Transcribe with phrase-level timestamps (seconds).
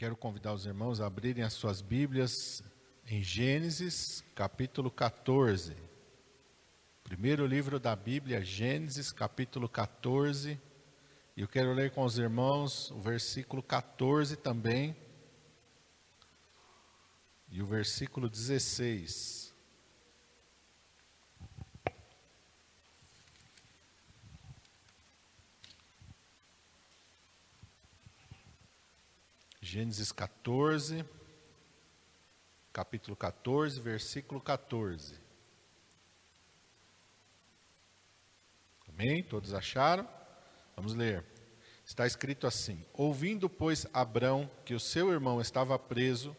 [0.00, 2.62] quero convidar os irmãos a abrirem as suas Bíblias
[3.06, 5.76] em Gênesis, capítulo 14.
[7.04, 10.58] Primeiro livro da Bíblia, Gênesis, capítulo 14.
[11.36, 14.96] E eu quero ler com os irmãos o versículo 14 também.
[17.50, 19.49] E o versículo 16.
[29.72, 31.04] Gênesis 14,
[32.72, 35.14] capítulo 14, versículo 14.
[38.88, 39.22] Amém?
[39.22, 40.08] Todos acharam?
[40.74, 41.24] Vamos ler.
[41.86, 46.36] Está escrito assim: Ouvindo, pois, Abrão que o seu irmão estava preso,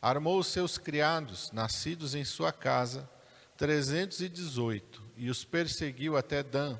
[0.00, 3.10] armou os seus criados, nascidos em sua casa,
[3.56, 6.78] trezentos e dezoito, e os perseguiu até Dan.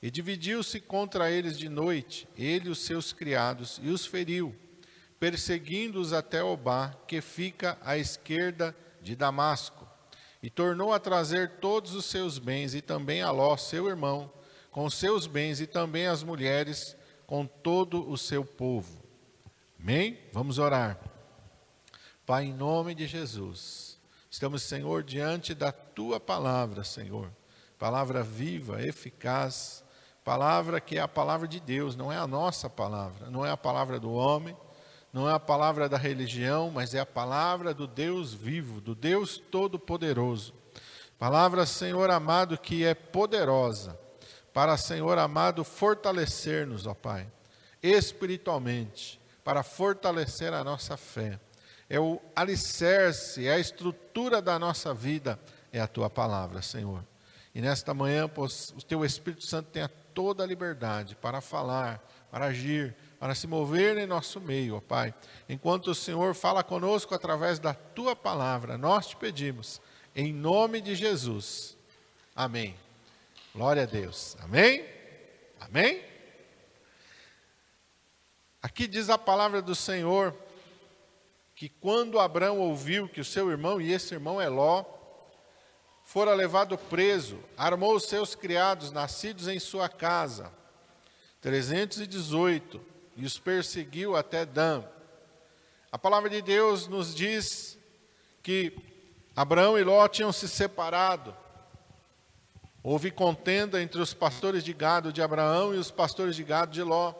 [0.00, 4.58] E dividiu-se contra eles de noite, ele e os seus criados, e os feriu
[5.20, 9.86] perseguindo-os até Obá, que fica à esquerda de Damasco.
[10.42, 14.32] E tornou a trazer todos os seus bens, e também a Ló, seu irmão,
[14.70, 19.04] com seus bens, e também as mulheres, com todo o seu povo.
[19.78, 20.18] Amém?
[20.32, 20.98] Vamos orar.
[22.24, 23.98] Pai, em nome de Jesus,
[24.30, 27.30] estamos, Senhor, diante da tua palavra, Senhor.
[27.78, 29.84] Palavra viva, eficaz,
[30.24, 33.56] palavra que é a palavra de Deus, não é a nossa palavra, não é a
[33.56, 34.56] palavra do homem
[35.12, 39.38] não é a palavra da religião, mas é a palavra do Deus vivo, do Deus
[39.38, 40.54] Todo-Poderoso.
[41.18, 43.98] Palavra, Senhor amado, que é poderosa
[44.52, 47.26] para, Senhor amado, fortalecer-nos, ó Pai,
[47.82, 51.38] espiritualmente, para fortalecer a nossa fé.
[51.88, 55.38] É o alicerce, é a estrutura da nossa vida,
[55.72, 57.04] é a tua palavra, Senhor.
[57.54, 62.00] E nesta manhã, o teu Espírito Santo tenha toda a liberdade para falar,
[62.30, 65.14] para agir, para se mover em nosso meio, ó Pai.
[65.46, 69.78] Enquanto o Senhor fala conosco através da tua palavra, nós te pedimos,
[70.16, 71.76] em nome de Jesus.
[72.34, 72.74] Amém.
[73.54, 74.38] Glória a Deus.
[74.40, 74.86] Amém?
[75.60, 76.02] Amém?
[78.62, 80.34] Aqui diz a palavra do Senhor
[81.54, 84.82] que quando Abraão ouviu que o seu irmão, e esse irmão é Ló,
[86.02, 90.50] fora levado preso, armou os seus criados nascidos em sua casa,
[91.42, 92.89] 318,
[93.20, 94.82] e os perseguiu até Dan.
[95.92, 97.78] A palavra de Deus nos diz
[98.42, 98.74] que
[99.36, 101.36] Abraão e Ló tinham se separado.
[102.82, 106.82] Houve contenda entre os pastores de gado de Abraão e os pastores de gado de
[106.82, 107.12] Ló.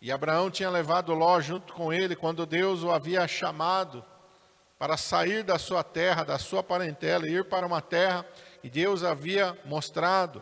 [0.00, 4.04] E Abraão tinha levado Ló junto com ele quando Deus o havia chamado
[4.78, 8.24] para sair da sua terra, da sua parentela, e ir para uma terra
[8.62, 10.40] que Deus havia mostrado.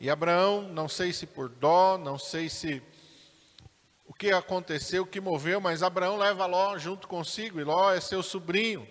[0.00, 2.82] E Abraão, não sei se por dó, não sei se
[4.14, 8.00] o que aconteceu, o que moveu, mas Abraão leva Ló junto consigo, e Ló é
[8.00, 8.88] seu sobrinho,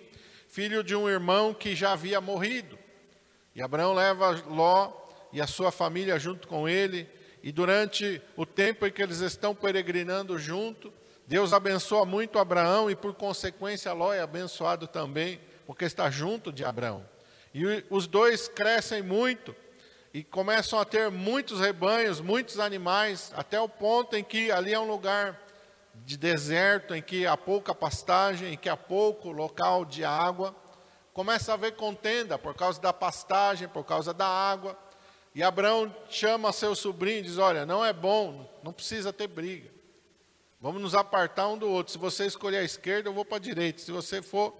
[0.48, 2.78] filho de um irmão que já havia morrido.
[3.54, 4.92] E Abraão leva Ló
[5.32, 7.08] e a sua família junto com ele,
[7.42, 10.92] e durante o tempo em que eles estão peregrinando junto,
[11.26, 16.66] Deus abençoa muito Abraão e por consequência Ló é abençoado também, porque está junto de
[16.66, 17.02] Abraão.
[17.54, 19.56] E os dois crescem muito,
[20.14, 24.78] e começam a ter muitos rebanhos, muitos animais, até o ponto em que ali é
[24.78, 25.42] um lugar
[25.92, 30.54] de deserto, em que há pouca pastagem, em que há pouco local de água.
[31.12, 34.78] Começa a haver contenda por causa da pastagem, por causa da água.
[35.34, 39.68] E Abraão chama seu sobrinho e diz: Olha, não é bom, não precisa ter briga.
[40.60, 41.92] Vamos nos apartar um do outro.
[41.92, 43.82] Se você escolher a esquerda, eu vou para a direita.
[43.82, 44.54] Se você for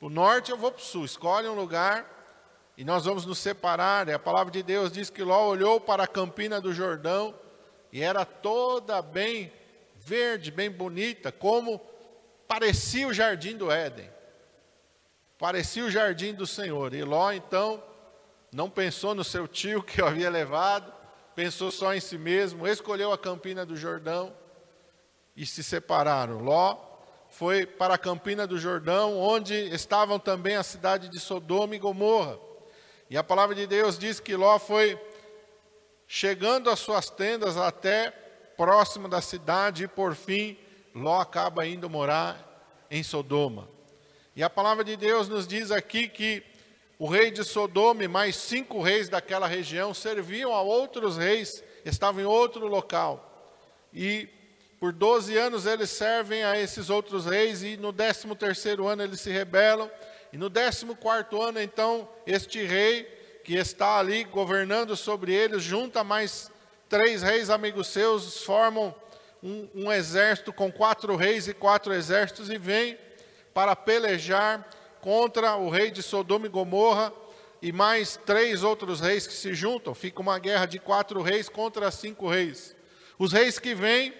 [0.00, 1.04] para o norte, eu vou para o sul.
[1.04, 2.15] Escolhe um lugar
[2.76, 4.08] e nós vamos nos separar.
[4.10, 7.34] A palavra de Deus diz que Ló olhou para a campina do Jordão
[7.92, 9.52] e era toda bem
[9.96, 11.80] verde, bem bonita, como
[12.46, 14.10] parecia o jardim do Éden.
[15.38, 16.94] Parecia o jardim do Senhor.
[16.94, 17.82] E Ló então
[18.52, 20.92] não pensou no seu tio que o havia levado,
[21.34, 24.32] pensou só em si mesmo, escolheu a campina do Jordão
[25.34, 26.38] e se separaram.
[26.38, 26.78] Ló
[27.28, 32.45] foi para a campina do Jordão, onde estavam também a cidade de Sodoma e Gomorra.
[33.08, 35.00] E a palavra de Deus diz que Ló foi
[36.08, 38.10] chegando às suas tendas até
[38.56, 40.56] próximo da cidade e por fim
[40.92, 43.68] Ló acaba indo morar em Sodoma.
[44.34, 46.42] E a palavra de Deus nos diz aqui que
[46.98, 52.22] o rei de Sodoma e mais cinco reis daquela região serviam a outros reis, estavam
[52.22, 53.54] em outro local.
[53.92, 54.28] E
[54.80, 59.20] por 12 anos eles servem a esses outros reis e no 13 terceiro ano eles
[59.20, 59.90] se rebelam
[60.36, 63.04] e no 14 ano, então, este rei
[63.42, 66.50] que está ali governando sobre eles, junta mais
[66.90, 68.94] três reis amigos seus, formam
[69.42, 72.98] um, um exército com quatro reis e quatro exércitos e vem
[73.54, 74.68] para pelejar
[75.00, 77.14] contra o rei de Sodoma e Gomorra
[77.62, 79.94] e mais três outros reis que se juntam.
[79.94, 82.76] Fica uma guerra de quatro reis contra cinco reis.
[83.18, 84.12] Os reis que vêm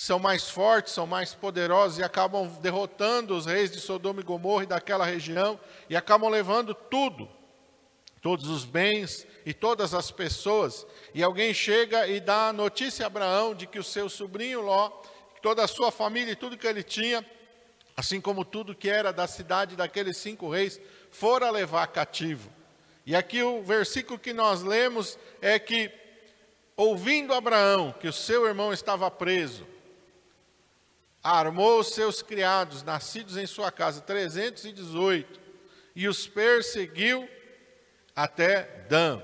[0.00, 4.62] são mais fortes, são mais poderosos e acabam derrotando os reis de Sodoma e Gomorra
[4.62, 5.60] e daquela região
[5.90, 7.28] e acabam levando tudo,
[8.22, 10.86] todos os bens e todas as pessoas.
[11.12, 14.88] E alguém chega e dá a notícia a Abraão de que o seu sobrinho Ló,
[15.42, 17.22] toda a sua família e tudo que ele tinha,
[17.94, 20.80] assim como tudo que era da cidade daqueles cinco reis,
[21.10, 22.50] fora levar cativo.
[23.04, 25.92] E aqui o versículo que nós lemos é que,
[26.74, 29.68] ouvindo Abraão que o seu irmão estava preso,
[31.22, 35.40] armou os seus criados, nascidos em sua casa, 318,
[35.94, 37.28] e os perseguiu
[38.16, 39.22] até Dan.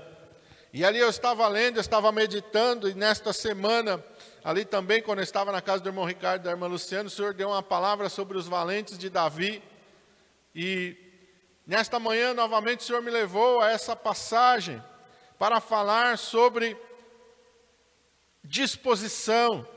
[0.71, 4.03] E ali eu estava lendo, eu estava meditando, e nesta semana,
[4.43, 7.11] ali também, quando eu estava na casa do irmão Ricardo e da irmã Luciana, o
[7.11, 9.63] Senhor deu uma palavra sobre os valentes de Davi.
[10.53, 10.95] E
[11.65, 14.83] nesta manhã, novamente, o Senhor me levou a essa passagem
[15.39, 16.77] para falar sobre
[18.43, 19.67] disposição,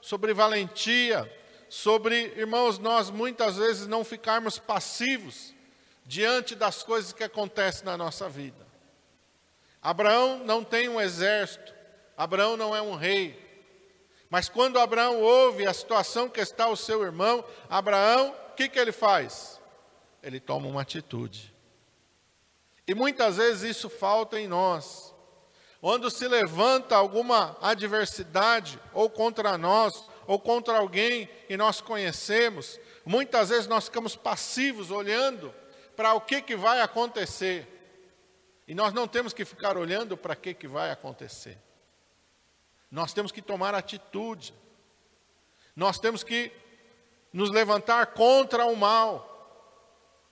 [0.00, 1.30] sobre valentia,
[1.74, 5.52] sobre, irmãos, nós muitas vezes não ficarmos passivos
[6.06, 8.64] diante das coisas que acontecem na nossa vida.
[9.82, 11.74] Abraão não tem um exército,
[12.16, 13.42] Abraão não é um rei.
[14.30, 18.78] Mas quando Abraão ouve a situação que está o seu irmão, Abraão, o que, que
[18.78, 19.60] ele faz?
[20.22, 21.52] Ele toma uma atitude.
[22.86, 25.12] E muitas vezes isso falta em nós.
[25.80, 33.48] Quando se levanta alguma adversidade, ou contra nós, ou contra alguém que nós conhecemos, muitas
[33.48, 35.54] vezes nós ficamos passivos olhando
[35.96, 37.68] para o que, que vai acontecer.
[38.66, 41.58] E nós não temos que ficar olhando para o que, que vai acontecer.
[42.90, 44.54] Nós temos que tomar atitude.
[45.76, 46.52] Nós temos que
[47.32, 49.30] nos levantar contra o mal.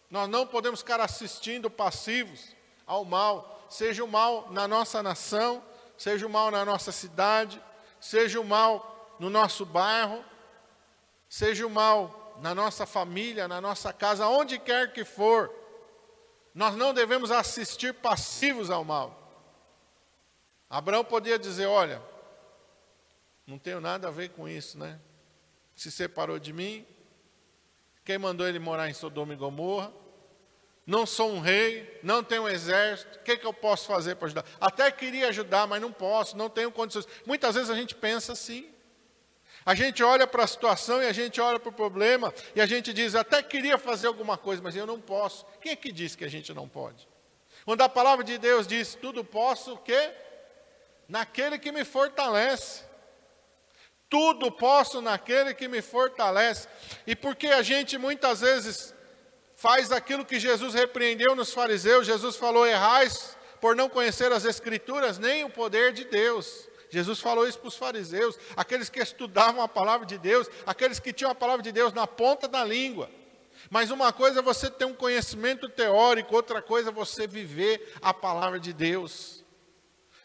[0.08, 2.54] Nós não podemos ficar assistindo passivos
[2.86, 5.62] ao mal, seja o mal na nossa nação,
[5.96, 7.60] seja o mal na nossa cidade,
[7.98, 8.91] seja o mal
[9.22, 10.24] no nosso bairro,
[11.28, 15.48] seja o mal na nossa família, na nossa casa, onde quer que for,
[16.52, 19.16] nós não devemos assistir passivos ao mal.
[20.68, 22.02] Abraão podia dizer: Olha,
[23.46, 24.98] não tenho nada a ver com isso, né?
[25.72, 26.84] Se separou de mim,
[28.04, 29.92] quem mandou ele morar em Sodoma e Gomorra?
[30.84, 34.26] Não sou um rei, não tenho um exército, o que, que eu posso fazer para
[34.26, 34.44] ajudar?
[34.60, 37.06] Até queria ajudar, mas não posso, não tenho condições.
[37.24, 38.72] Muitas vezes a gente pensa assim.
[39.64, 42.66] A gente olha para a situação e a gente olha para o problema e a
[42.66, 45.46] gente diz, até queria fazer alguma coisa, mas eu não posso.
[45.60, 47.08] Quem é que diz que a gente não pode?
[47.64, 50.10] Quando a palavra de Deus diz, tudo posso, o quê?
[51.08, 52.82] Naquele que me fortalece.
[54.08, 56.68] Tudo posso naquele que me fortalece.
[57.06, 58.94] E porque a gente muitas vezes
[59.54, 65.18] faz aquilo que Jesus repreendeu nos fariseus, Jesus falou: errais por não conhecer as Escrituras,
[65.18, 66.68] nem o poder de Deus.
[66.92, 71.10] Jesus falou isso para os fariseus, aqueles que estudavam a palavra de Deus, aqueles que
[71.10, 73.08] tinham a palavra de Deus na ponta da língua.
[73.70, 78.12] Mas uma coisa é você ter um conhecimento teórico, outra coisa é você viver a
[78.12, 79.42] palavra de Deus.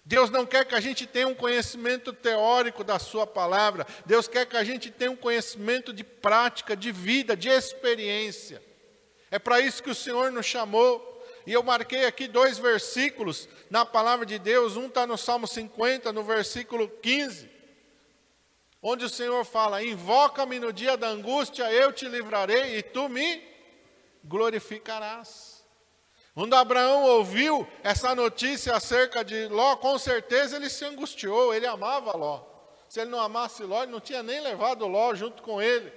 [0.04, 4.46] Deus não quer que a gente tenha um conhecimento teórico da Sua palavra, Deus quer
[4.46, 8.62] que a gente tenha um conhecimento de prática, de vida, de experiência.
[9.32, 11.17] É para isso que o Senhor nos chamou.
[11.48, 14.76] E eu marquei aqui dois versículos na palavra de Deus.
[14.76, 17.50] Um está no Salmo 50, no versículo 15,
[18.82, 23.42] onde o Senhor fala: Invoca-me no dia da angústia, eu te livrarei e tu me
[24.26, 25.64] glorificarás.
[26.34, 32.12] Quando Abraão ouviu essa notícia acerca de Ló, com certeza ele se angustiou, ele amava
[32.12, 32.44] Ló.
[32.90, 35.94] Se ele não amasse Ló, ele não tinha nem levado Ló junto com ele.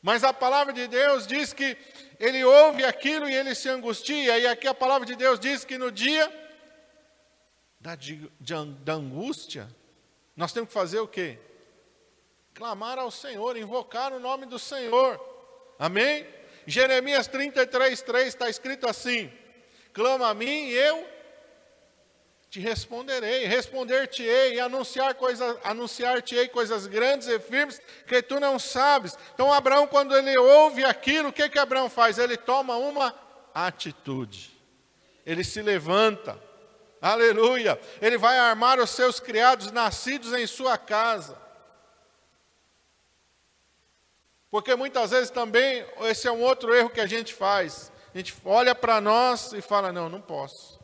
[0.00, 1.76] Mas a palavra de Deus diz que
[2.20, 5.78] ele ouve aquilo e ele se angustia, e aqui a palavra de Deus diz que
[5.78, 6.30] no dia
[7.80, 9.66] da, de, da angústia,
[10.36, 11.38] nós temos que fazer o quê?
[12.52, 15.18] Clamar ao Senhor, invocar o nome do Senhor.
[15.78, 16.26] Amém?
[16.66, 19.32] Jeremias 33, 3 está escrito assim:
[19.94, 21.08] clama a mim e eu
[22.50, 29.16] te responderei, responder-te-ei anunciar coisas, anunciar-te-ei coisas grandes e firmes que tu não sabes.
[29.32, 32.18] Então Abraão, quando ele ouve aquilo, o que que Abraão faz?
[32.18, 33.14] Ele toma uma
[33.54, 34.50] atitude.
[35.24, 36.36] Ele se levanta.
[37.00, 37.80] Aleluia.
[38.02, 41.40] Ele vai armar os seus criados nascidos em sua casa.
[44.50, 47.92] Porque muitas vezes também esse é um outro erro que a gente faz.
[48.12, 50.79] A gente olha para nós e fala: "Não, não posso"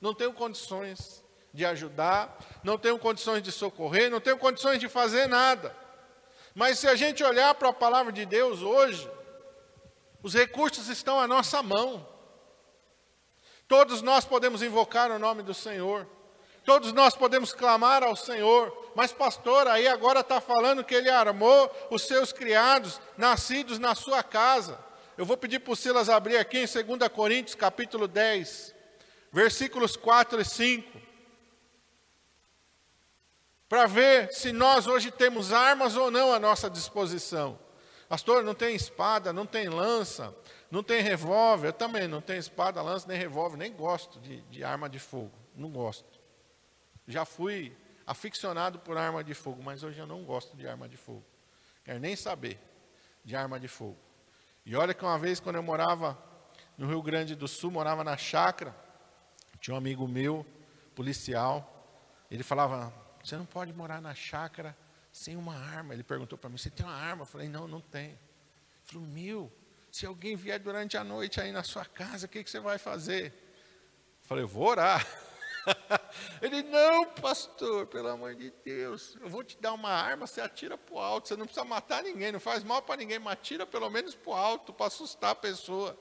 [0.00, 1.24] não tenho condições,
[1.56, 5.74] de ajudar, não tenho condições de socorrer, não tenho condições de fazer nada.
[6.54, 9.10] Mas se a gente olhar para a palavra de Deus hoje,
[10.22, 12.06] os recursos estão à nossa mão.
[13.66, 16.06] Todos nós podemos invocar o nome do Senhor.
[16.62, 21.70] Todos nós podemos clamar ao Senhor, mas pastor, aí agora está falando que ele armou
[21.90, 24.78] os seus criados, nascidos na sua casa.
[25.16, 28.74] Eu vou pedir para o Silas abrir aqui em 2 Coríntios, capítulo 10,
[29.36, 30.98] versículos 4 e 5,
[33.68, 37.58] para ver se nós hoje temos armas ou não à nossa disposição.
[38.08, 40.34] Pastor, não tem espada, não tem lança,
[40.70, 41.68] não tem revólver.
[41.68, 45.36] Eu também não tenho espada, lança, nem revólver, nem gosto de, de arma de fogo.
[45.54, 46.18] Não gosto.
[47.06, 47.76] Já fui
[48.06, 51.26] aficionado por arma de fogo, mas hoje eu não gosto de arma de fogo.
[51.84, 52.58] Quero nem saber
[53.22, 53.98] de arma de fogo.
[54.64, 56.16] E olha que uma vez, quando eu morava
[56.78, 58.85] no Rio Grande do Sul, morava na chácara,
[59.66, 60.46] tinha um amigo meu,
[60.94, 61.84] policial,
[62.30, 64.76] ele falava: Você não pode morar na chácara
[65.10, 65.92] sem uma arma.
[65.92, 67.22] Ele perguntou para mim: Você tem uma arma?
[67.22, 68.10] Eu falei: Não, não tem.
[68.10, 68.18] Ele
[68.84, 69.52] falou: Meu,
[69.90, 72.78] se alguém vier durante a noite aí na sua casa, o que, que você vai
[72.78, 73.32] fazer?
[73.32, 75.04] Eu falei: Eu vou orar.
[76.40, 80.78] Ele, não, pastor, pelo amor de Deus, eu vou te dar uma arma, você atira
[80.78, 83.66] para o alto, você não precisa matar ninguém, não faz mal para ninguém, mas atira
[83.66, 85.98] pelo menos para o alto, para assustar a pessoa.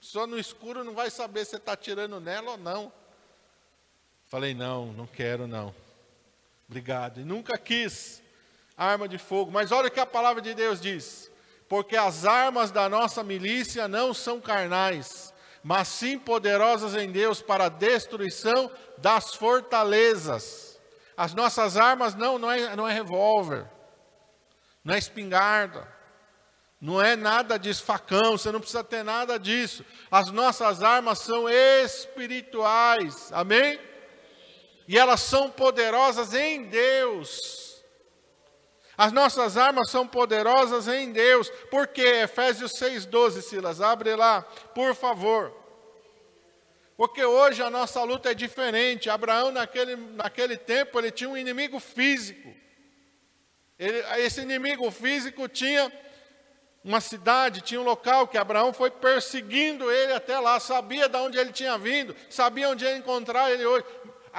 [0.00, 2.92] Só no escuro não vai saber se está atirando nela ou não.
[4.28, 5.74] Falei, não, não quero não.
[6.68, 7.20] Obrigado.
[7.20, 8.22] E nunca quis
[8.76, 9.50] arma de fogo.
[9.50, 11.30] Mas olha o que a palavra de Deus diz.
[11.68, 17.66] Porque as armas da nossa milícia não são carnais, mas sim poderosas em Deus para
[17.66, 20.78] a destruição das fortalezas.
[21.16, 23.66] As nossas armas não, não é, não é revólver,
[24.84, 25.86] não é espingarda,
[26.80, 29.84] não é nada de facão, você não precisa ter nada disso.
[30.10, 33.78] As nossas armas são espirituais, amém?
[34.88, 37.84] E elas são poderosas em Deus.
[38.96, 44.42] As nossas armas são poderosas em Deus, porque Efésios 6,12, Silas, abre lá,
[44.74, 45.54] por favor.
[46.96, 49.10] Porque hoje a nossa luta é diferente.
[49.10, 52.52] Abraão, naquele, naquele tempo, ele tinha um inimigo físico.
[53.78, 55.92] Ele, esse inimigo físico tinha
[56.82, 61.38] uma cidade, tinha um local que Abraão foi perseguindo ele até lá, sabia de onde
[61.38, 63.84] ele tinha vindo, sabia onde ia encontrar ele hoje,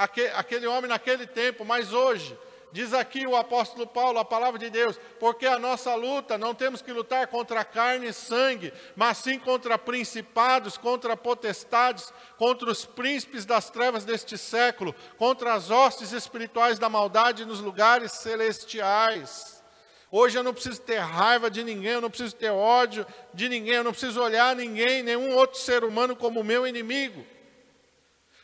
[0.04, 2.36] aquele, aquele homem naquele tempo, mas hoje
[2.72, 6.80] Diz aqui o apóstolo Paulo, a palavra de Deus, porque a nossa luta não temos
[6.80, 13.44] que lutar contra carne e sangue, mas sim contra principados, contra potestades, contra os príncipes
[13.44, 19.60] das trevas deste século, contra as hostes espirituais da maldade nos lugares celestiais.
[20.08, 23.04] Hoje eu não preciso ter raiva de ninguém, eu não preciso ter ódio
[23.34, 27.26] de ninguém, eu não preciso olhar ninguém, nenhum outro ser humano como meu inimigo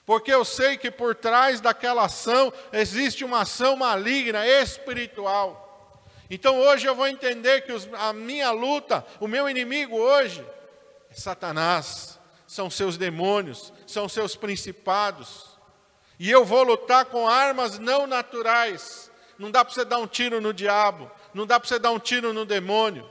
[0.07, 5.65] porque eu sei que por trás daquela ação existe uma ação maligna, espiritual.
[6.31, 10.47] Então hoje eu vou entender que os, a minha luta, o meu inimigo hoje,
[11.11, 15.57] é Satanás, são seus demônios, são seus principados.
[16.21, 19.11] E eu vou lutar com armas não naturais.
[19.37, 21.99] Não dá para você dar um tiro no diabo, não dá para você dar um
[21.99, 23.11] tiro no demônio.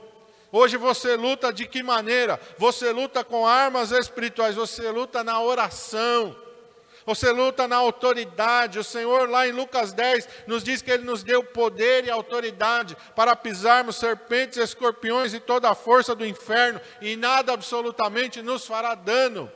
[0.50, 2.40] Hoje você luta de que maneira?
[2.56, 6.45] Você luta com armas espirituais, você luta na oração
[7.06, 8.80] você luta na autoridade.
[8.80, 12.96] O Senhor, lá em Lucas 10, nos diz que Ele nos deu poder e autoridade
[13.14, 18.96] para pisarmos serpentes, escorpiões e toda a força do inferno, e nada absolutamente nos fará
[18.96, 19.50] dano.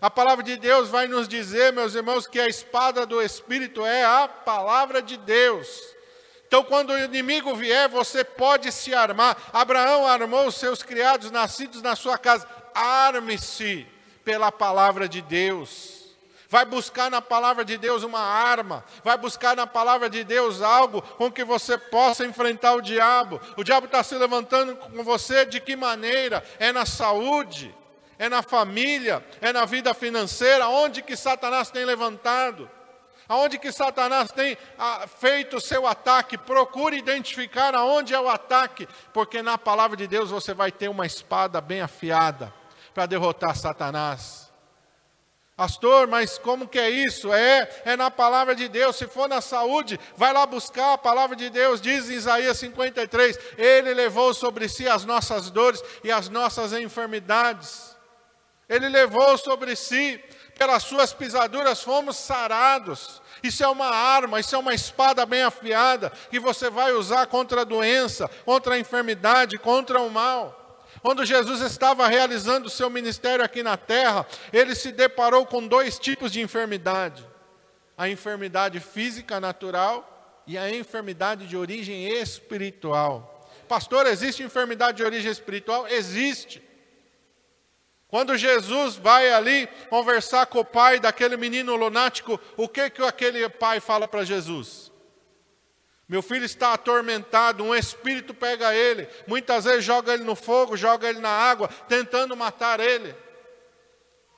[0.00, 4.04] A palavra de Deus vai nos dizer, meus irmãos, que a espada do Espírito é
[4.04, 5.96] a palavra de Deus.
[6.46, 9.36] Então, quando o inimigo vier, você pode se armar.
[9.52, 12.48] Abraão armou os seus criados nascidos na sua casa.
[12.72, 13.84] Arme-se
[14.24, 15.98] pela palavra de Deus
[16.48, 21.02] vai buscar na palavra de Deus uma arma, vai buscar na palavra de Deus algo
[21.02, 23.40] com que você possa enfrentar o diabo.
[23.56, 26.42] O diabo está se levantando com você de que maneira?
[26.58, 27.74] É na saúde,
[28.18, 32.68] é na família, é na vida financeira, onde que Satanás tem levantado?
[33.28, 36.38] Aonde que Satanás tem ah, feito o seu ataque?
[36.38, 41.04] Procure identificar aonde é o ataque, porque na palavra de Deus você vai ter uma
[41.04, 42.54] espada bem afiada
[42.94, 44.47] para derrotar Satanás.
[45.58, 47.32] Pastor, mas como que é isso?
[47.32, 48.94] É, é na palavra de Deus.
[48.94, 51.80] Se for na saúde, vai lá buscar a palavra de Deus.
[51.80, 57.96] Diz em Isaías 53: Ele levou sobre si as nossas dores e as nossas enfermidades.
[58.68, 60.22] Ele levou sobre si,
[60.56, 63.20] pelas suas pisaduras fomos sarados.
[63.42, 67.62] Isso é uma arma, isso é uma espada bem afiada que você vai usar contra
[67.62, 70.57] a doença, contra a enfermidade, contra o mal.
[71.02, 75.98] Quando Jesus estava realizando o seu ministério aqui na terra, ele se deparou com dois
[75.98, 77.26] tipos de enfermidade:
[77.96, 83.48] a enfermidade física natural e a enfermidade de origem espiritual.
[83.68, 85.86] Pastor, existe enfermidade de origem espiritual?
[85.86, 86.62] Existe.
[88.08, 93.46] Quando Jesus vai ali conversar com o pai daquele menino lunático, o que que aquele
[93.50, 94.87] pai fala para Jesus?
[96.08, 101.06] Meu filho está atormentado, um espírito pega ele, muitas vezes joga ele no fogo, joga
[101.06, 103.14] ele na água, tentando matar ele.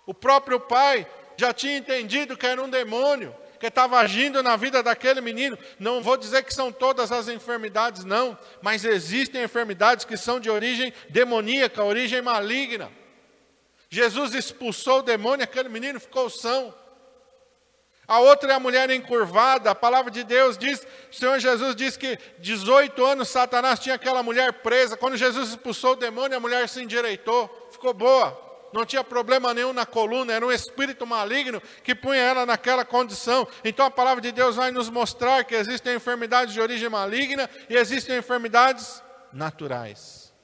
[0.05, 4.83] O próprio pai já tinha entendido que era um demônio, que estava agindo na vida
[4.83, 5.57] daquele menino.
[5.79, 10.51] Não vou dizer que são todas as enfermidades, não, mas existem enfermidades que são de
[10.51, 12.91] origem demoníaca, origem maligna.
[13.89, 16.75] Jesus expulsou o demônio, aquele menino ficou são.
[18.11, 19.71] A outra é a mulher encurvada.
[19.71, 24.21] A palavra de Deus diz, o Senhor Jesus diz que 18 anos Satanás tinha aquela
[24.21, 24.97] mulher presa.
[24.97, 28.37] Quando Jesus expulsou o demônio, a mulher se endireitou, ficou boa.
[28.73, 33.47] Não tinha problema nenhum na coluna, era um espírito maligno que punha ela naquela condição.
[33.65, 37.77] Então a palavra de Deus vai nos mostrar que existem enfermidades de origem maligna e
[37.77, 39.01] existem enfermidades
[39.33, 40.35] naturais.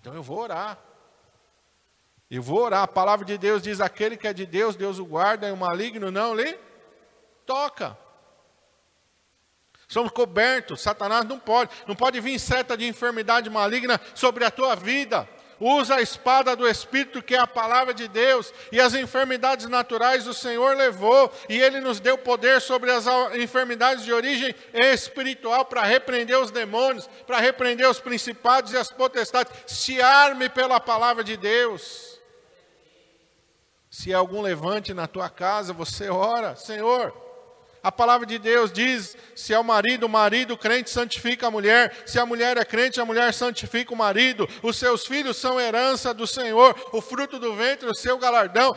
[0.00, 0.78] Então eu vou orar.
[2.30, 2.82] Eu vou orar.
[2.82, 5.56] A palavra de Deus diz: aquele que é de Deus, Deus o guarda, e o
[5.56, 6.56] maligno não lhe
[7.44, 7.98] toca.
[9.88, 14.76] Somos cobertos, Satanás não pode, não pode vir seta de enfermidade maligna sobre a tua
[14.76, 15.28] vida.
[15.58, 20.26] Usa a espada do Espírito, que é a palavra de Deus, e as enfermidades naturais
[20.28, 25.82] o Senhor levou, e Ele nos deu poder sobre as enfermidades de origem espiritual para
[25.82, 29.52] repreender os demônios, para repreender os principados e as potestades.
[29.66, 32.19] Se arme pela palavra de Deus.
[33.90, 37.12] Se algum levante na tua casa, você ora, Senhor.
[37.82, 42.04] A palavra de Deus diz: se é o marido, o marido crente santifica a mulher,
[42.06, 44.48] se a mulher é crente, a mulher santifica o marido.
[44.62, 48.76] Os seus filhos são herança do Senhor, o fruto do ventre, o seu galardão.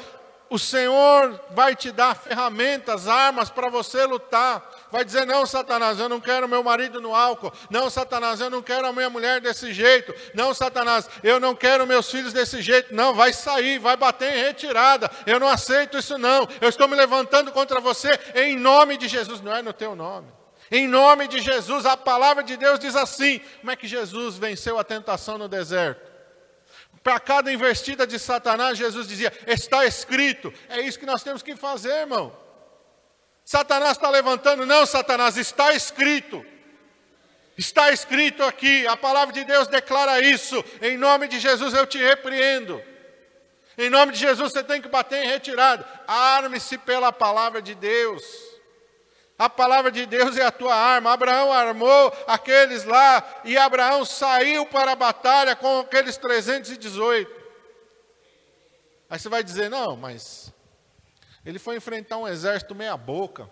[0.49, 4.67] O Senhor vai te dar ferramentas, armas para você lutar.
[4.93, 7.51] Vai dizer: não, Satanás, eu não quero meu marido no álcool.
[7.67, 10.13] Não, Satanás, eu não quero a minha mulher desse jeito.
[10.35, 12.93] Não, Satanás, eu não quero meus filhos desse jeito.
[12.93, 15.09] Não, vai sair, vai bater em retirada.
[15.25, 16.47] Eu não aceito isso, não.
[16.61, 19.41] Eu estou me levantando contra você em nome de Jesus.
[19.41, 20.31] Não é no teu nome.
[20.69, 24.77] Em nome de Jesus, a palavra de Deus diz assim: como é que Jesus venceu
[24.77, 26.07] a tentação no deserto?
[27.01, 30.53] Para cada investida de Satanás, Jesus dizia: Está escrito.
[30.69, 32.42] É isso que nós temos que fazer, irmão.
[33.45, 36.45] Satanás está levantando, não, Satanás, está escrito.
[37.57, 40.63] Está escrito aqui, a palavra de Deus declara isso.
[40.81, 42.81] Em nome de Jesus eu te repreendo.
[43.77, 45.85] Em nome de Jesus você tem que bater em retirada.
[46.07, 48.23] Arme-se pela palavra de Deus.
[49.37, 51.11] A palavra de Deus é a tua arma.
[51.11, 57.29] Abraão armou aqueles lá e Abraão saiu para a batalha com aqueles 318.
[59.09, 60.52] Aí você vai dizer: não, mas
[61.45, 63.49] ele foi enfrentar um exército meia-boca.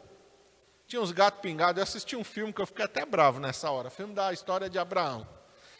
[0.87, 1.77] Tinha uns gatos pingados.
[1.77, 4.77] Eu assisti um filme que eu fiquei até bravo nessa hora filme da história de
[4.77, 5.27] Abraão.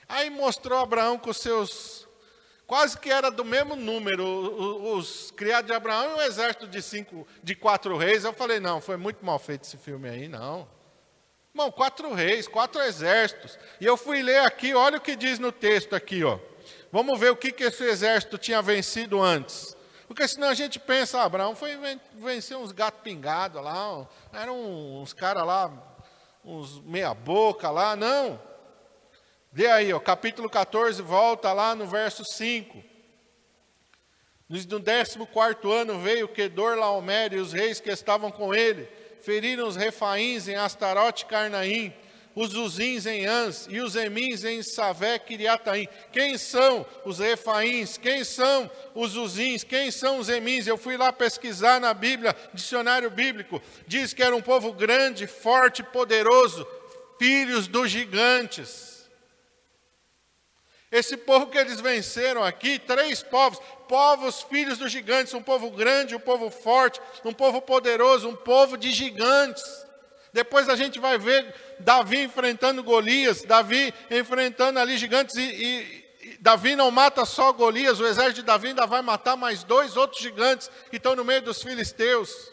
[0.08, 2.08] Aí mostrou Abraão com seus
[2.68, 6.82] quase que era do mesmo número, os, os criados de Abraão e um exército de
[6.82, 8.24] cinco, de quatro reis.
[8.24, 10.68] Eu falei, não, foi muito mal feito esse filme aí, não.
[11.54, 13.60] Irmão, quatro reis, quatro exércitos.
[13.80, 16.40] E eu fui ler aqui, olha o que diz no texto aqui, ó.
[16.92, 19.76] Vamos ver o que, que esse exército tinha vencido antes.
[20.12, 21.80] Porque senão a gente pensa, ah, Abraão foi
[22.16, 24.60] vencer uns gatos pingados lá, eram
[25.02, 25.72] uns caras lá,
[26.44, 28.38] uns meia boca lá, não.
[29.54, 32.84] Vê aí, ó, capítulo 14, volta lá no verso 5.
[34.50, 35.18] No 14
[35.72, 38.90] ano veio Kedor Laomer e os reis que estavam com ele,
[39.22, 41.94] feriram os refaíns em Astarote e Carnaim,
[42.36, 45.88] os Uzins em Ans e os Emins em Savé Kiriataim.
[46.12, 47.98] Quem são os refaíns?
[47.98, 49.64] Quem são os Uzins?
[49.64, 50.68] Quem são os Emins?
[50.68, 55.84] Eu fui lá pesquisar na Bíblia, dicionário bíblico, diz que era um povo grande, forte,
[55.84, 56.66] poderoso,
[57.20, 58.92] filhos dos gigantes.
[60.92, 66.16] Esse povo que eles venceram aqui, três povos, povos filhos dos gigantes, um povo grande,
[66.16, 69.64] um povo forte, um povo poderoso, um povo de gigantes.
[70.34, 76.38] Depois a gente vai ver Davi enfrentando Golias, Davi enfrentando ali gigantes e, e, e
[76.40, 80.22] Davi não mata só Golias, o exército de Davi ainda vai matar mais dois outros
[80.22, 82.52] gigantes que estão no meio dos filisteus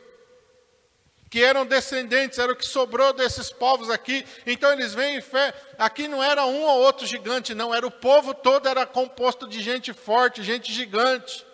[1.30, 4.24] que eram descendentes, era o que sobrou desses povos aqui.
[4.46, 5.54] Então eles vêm em fé.
[5.78, 9.62] Aqui não era um ou outro gigante, não, era o povo todo, era composto de
[9.62, 11.46] gente forte, gente gigante.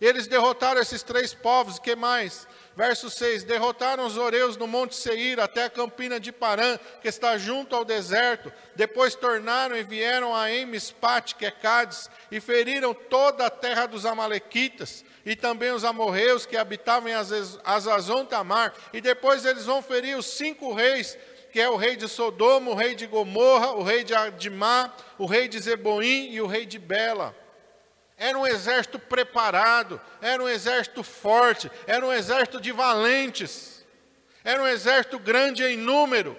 [0.00, 2.48] Eles derrotaram esses três povos, que mais?
[2.76, 7.36] Verso 6: Derrotaram os oreus no Monte Seir até a campina de Parã, que está
[7.36, 8.52] junto ao deserto.
[8.76, 14.06] Depois tornaram e vieram a Emispat, que é Cádiz, e feriram toda a terra dos
[14.06, 17.14] Amalequitas, e também os amorreus que habitavam em
[17.64, 18.72] Azazon Tamar.
[18.92, 21.18] E depois eles vão ferir os cinco reis,
[21.52, 25.26] que é o rei de Sodoma, o rei de Gomorra, o rei de Adimá, o
[25.26, 27.34] rei de Zeboim e o rei de Bela.
[28.22, 33.82] Era um exército preparado, era um exército forte, era um exército de valentes,
[34.44, 36.36] era um exército grande em número.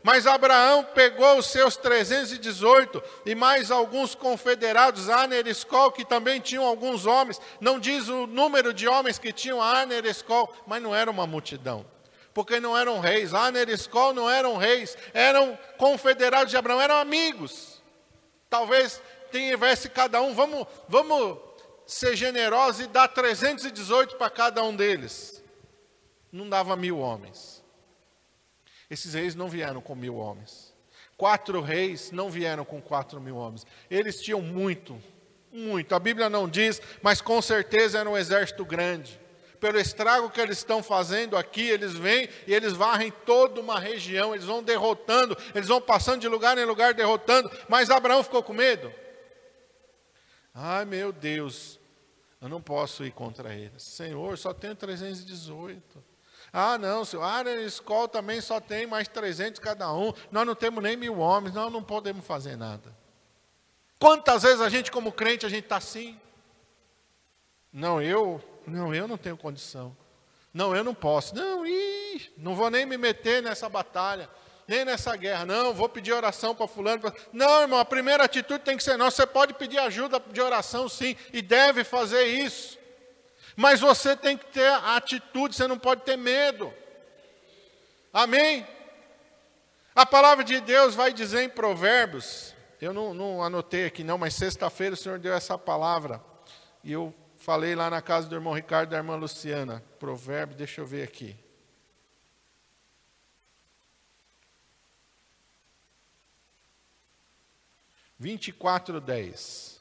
[0.00, 6.40] Mas Abraão pegou os seus 318 e mais alguns confederados, Aner e Escol, que também
[6.40, 7.40] tinham alguns homens.
[7.60, 11.26] Não diz o número de homens que tinham Aner e Escol, mas não era uma
[11.26, 11.84] multidão.
[12.32, 13.34] Porque não eram reis.
[13.34, 17.82] Aner e Escol não eram reis, eram confederados de Abraão, eram amigos.
[18.48, 19.02] Talvez
[19.38, 21.38] tivesse cada um, vamos, vamos
[21.86, 25.42] ser generosos e dar 318 para cada um deles.
[26.32, 27.62] Não dava mil homens.
[28.90, 30.72] Esses reis não vieram com mil homens.
[31.16, 33.66] Quatro reis não vieram com quatro mil homens.
[33.90, 35.00] Eles tinham muito,
[35.52, 35.94] muito.
[35.94, 39.20] A Bíblia não diz, mas com certeza era um exército grande.
[39.60, 44.34] Pelo estrago que eles estão fazendo aqui, eles vêm e eles varrem toda uma região,
[44.34, 47.50] eles vão derrotando, eles vão passando de lugar em lugar derrotando.
[47.68, 48.92] Mas Abraão ficou com medo?
[50.54, 51.80] Ai meu Deus,
[52.40, 53.82] eu não posso ir contra eles.
[53.82, 56.04] Senhor, só tenho 318.
[56.52, 60.12] Ah, não, senhor, a área escola também só tem mais 300 cada um.
[60.30, 62.96] Nós não temos nem mil homens, nós não podemos fazer nada.
[63.98, 66.20] Quantas vezes a gente, como crente, a gente está assim?
[67.72, 69.96] Não, eu, não, eu não tenho condição.
[70.52, 71.34] Não, eu não posso.
[71.34, 74.30] Não, ih, não vou nem me meter nessa batalha
[74.66, 75.44] nem nessa guerra.
[75.44, 77.02] Não, vou pedir oração para fulano.
[77.32, 79.10] Não, irmão, a primeira atitude tem que ser não.
[79.10, 82.78] Você pode pedir ajuda de oração, sim, e deve fazer isso.
[83.56, 86.72] Mas você tem que ter a atitude, você não pode ter medo.
[88.12, 88.66] Amém?
[89.94, 94.34] A palavra de Deus vai dizer em Provérbios, eu não, não anotei aqui não, mas
[94.34, 96.20] sexta-feira o Senhor deu essa palavra.
[96.82, 99.82] E eu falei lá na casa do irmão Ricardo e da irmã Luciana.
[99.98, 101.43] Provérbios, deixa eu ver aqui.
[108.18, 109.74] 24, 10.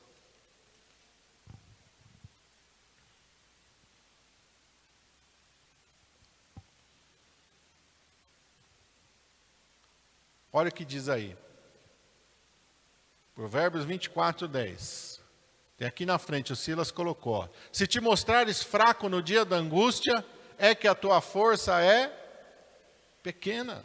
[10.51, 11.35] Olha o que diz aí.
[13.33, 15.19] Provérbios 24, 10.
[15.77, 17.49] Tem aqui na frente, o Silas colocou.
[17.71, 20.23] Se te mostrares fraco no dia da angústia,
[20.57, 22.07] é que a tua força é
[23.23, 23.83] pequena.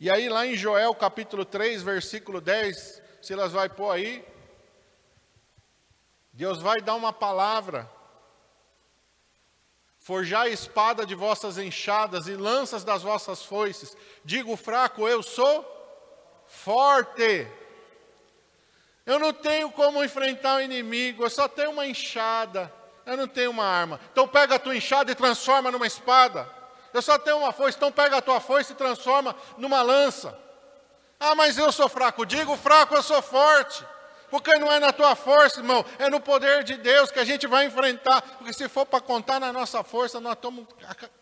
[0.00, 4.24] E aí, lá em Joel capítulo 3, versículo 10, Silas vai pôr aí.
[6.32, 7.86] Deus vai dar uma palavra.
[9.98, 13.94] Forjai espada de vossas enxadas e lanças das vossas foices.
[14.24, 15.66] Digo fraco, eu sou
[16.46, 17.46] forte.
[19.04, 22.72] Eu não tenho como enfrentar o inimigo, eu só tenho uma enxada.
[23.04, 24.00] Eu não tenho uma arma.
[24.10, 26.59] Então pega a tua enxada e transforma numa espada.
[26.92, 30.36] Eu só tenho uma foice, então pega a tua foice e transforma numa lança.
[31.18, 32.24] Ah, mas eu sou fraco.
[32.24, 33.84] Digo fraco, eu sou forte.
[34.30, 37.46] Porque não é na tua força, irmão, é no poder de Deus que a gente
[37.48, 38.22] vai enfrentar.
[38.22, 40.66] Porque se for para contar na nossa força, nós estamos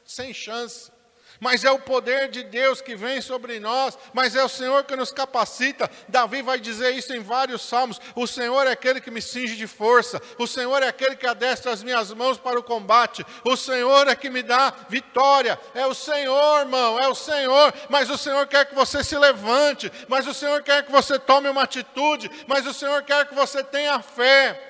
[0.05, 0.93] sem chance
[1.41, 4.97] mas é o poder de Deus que vem sobre nós, mas é o Senhor que
[4.97, 5.91] nos capacita.
[6.09, 9.67] Davi vai dizer isso em vários salmos: o Senhor é aquele que me cinge de
[9.67, 14.09] força, o Senhor é aquele que adestra as minhas mãos para o combate, o Senhor
[14.09, 15.59] é que me dá vitória.
[15.75, 19.91] É o Senhor, irmão, é o Senhor, mas o Senhor quer que você se levante,
[20.09, 23.63] mas o Senhor quer que você tome uma atitude, mas o Senhor quer que você
[23.63, 24.68] tenha fé.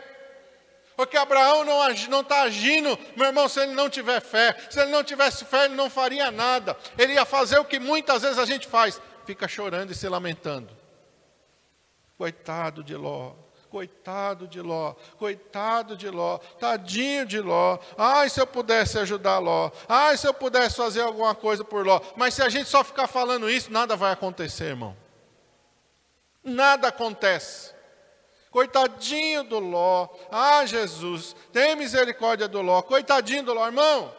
[0.99, 4.57] Porque Abraão não está agindo, meu irmão, se ele não tiver fé.
[4.69, 6.77] Se ele não tivesse fé, ele não faria nada.
[6.99, 10.77] Ele ia fazer o que muitas vezes a gente faz: fica chorando e se lamentando.
[12.17, 13.35] Coitado de Ló,
[13.71, 17.79] coitado de Ló, coitado de Ló, tadinho de Ló.
[17.97, 19.71] Ai, se eu pudesse ajudar Ló.
[19.89, 22.01] Ai, se eu pudesse fazer alguma coisa por Ló.
[22.17, 24.97] Mas se a gente só ficar falando isso, nada vai acontecer, irmão.
[26.43, 27.78] Nada acontece.
[28.59, 30.09] Coitadinho do Ló.
[30.33, 32.83] Ah, Jesus, tem misericórdia do Ló.
[32.83, 34.13] Coitadinho do Ló, irmão.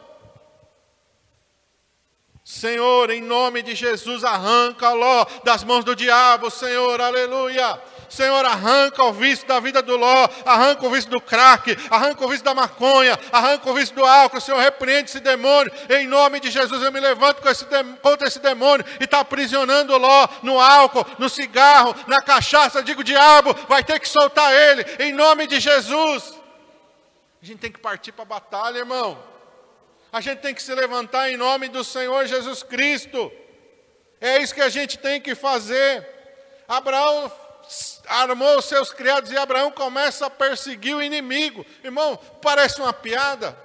[2.42, 7.78] Senhor, em nome de Jesus, arranca Ló das mãos do diabo, Senhor, aleluia.
[8.10, 12.28] Senhor, arranca o vício da vida do Ló, arranca o vício do crack, arranca o
[12.28, 14.40] vício da maconha, arranca o vício do álcool.
[14.40, 15.72] Senhor, repreende esse demônio.
[15.88, 17.64] Em nome de Jesus, eu me levanto esse
[18.02, 22.82] contra esse demônio e está aprisionando Ló no álcool, no cigarro, na cachaça.
[22.82, 24.84] Digo, diabo, vai ter que soltar ele.
[24.98, 26.34] Em nome de Jesus.
[27.40, 29.22] A gente tem que partir para a batalha, irmão.
[30.12, 33.30] A gente tem que se levantar em nome do Senhor Jesus Cristo.
[34.20, 36.04] É isso que a gente tem que fazer.
[36.66, 37.30] Abraão
[38.06, 41.64] armou os seus criados e Abraão começa a perseguir o inimigo.
[41.84, 43.56] Irmão, parece uma piada.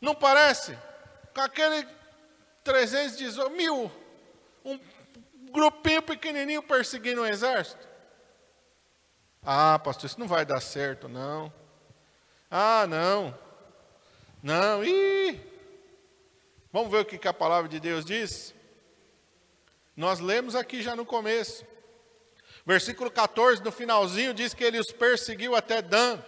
[0.00, 0.76] Não parece?
[1.34, 1.86] Com aquele
[2.62, 3.90] 318 mil,
[4.64, 4.78] um
[5.50, 7.86] grupinho pequenininho perseguindo o exército.
[9.42, 11.52] Ah, pastor, isso não vai dar certo, não.
[12.50, 13.36] Ah, não.
[14.42, 15.40] Não, ih.
[16.72, 18.54] Vamos ver o que a palavra de Deus diz?
[19.96, 21.64] Nós lemos aqui já no começo.
[22.66, 26.18] Versículo 14, no finalzinho, diz que ele os perseguiu até Dan.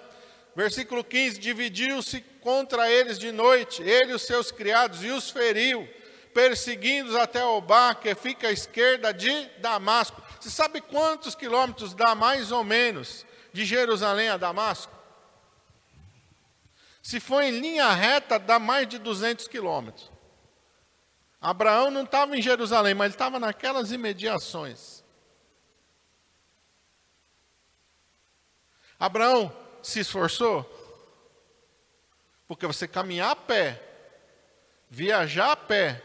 [0.54, 5.88] Versículo 15: dividiu-se contra eles de noite, ele e os seus criados, e os feriu,
[6.34, 10.22] perseguindo-os até Obá, que fica à esquerda de Damasco.
[10.38, 14.94] Você sabe quantos quilômetros dá mais ou menos de Jerusalém a Damasco?
[17.02, 20.10] Se for em linha reta, dá mais de 200 quilômetros.
[21.40, 24.95] Abraão não estava em Jerusalém, mas ele estava naquelas imediações.
[28.98, 30.64] Abraão se esforçou?
[32.48, 33.82] Porque você caminhar a pé,
[34.88, 36.02] viajar a pé,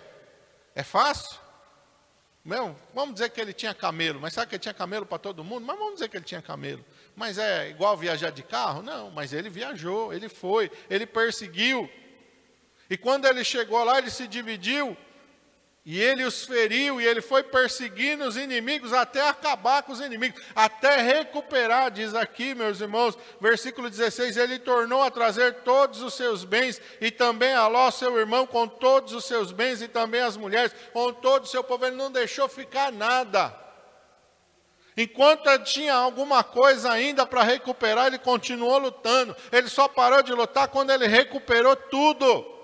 [0.76, 1.40] é fácil?
[2.94, 5.66] Vamos dizer que ele tinha camelo, mas sabe que ele tinha camelo para todo mundo?
[5.66, 6.84] Mas vamos dizer que ele tinha camelo.
[7.16, 8.82] Mas é igual viajar de carro?
[8.82, 11.90] Não, mas ele viajou, ele foi, ele perseguiu.
[12.90, 14.98] E quando ele chegou lá, ele se dividiu
[15.84, 20.40] e ele os feriu, e ele foi perseguindo os inimigos até acabar com os inimigos,
[20.56, 26.44] até recuperar, diz aqui, meus irmãos, versículo 16: ele tornou a trazer todos os seus
[26.44, 30.38] bens, e também a Ló, seu irmão, com todos os seus bens, e também as
[30.38, 33.60] mulheres, com todo o seu povo, ele não deixou ficar nada.
[34.96, 39.36] Enquanto tinha alguma coisa ainda para recuperar, ele continuou lutando.
[39.52, 42.61] Ele só parou de lutar quando ele recuperou tudo.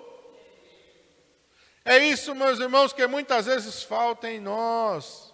[1.90, 5.34] É isso, meus irmãos, que muitas vezes falta em nós.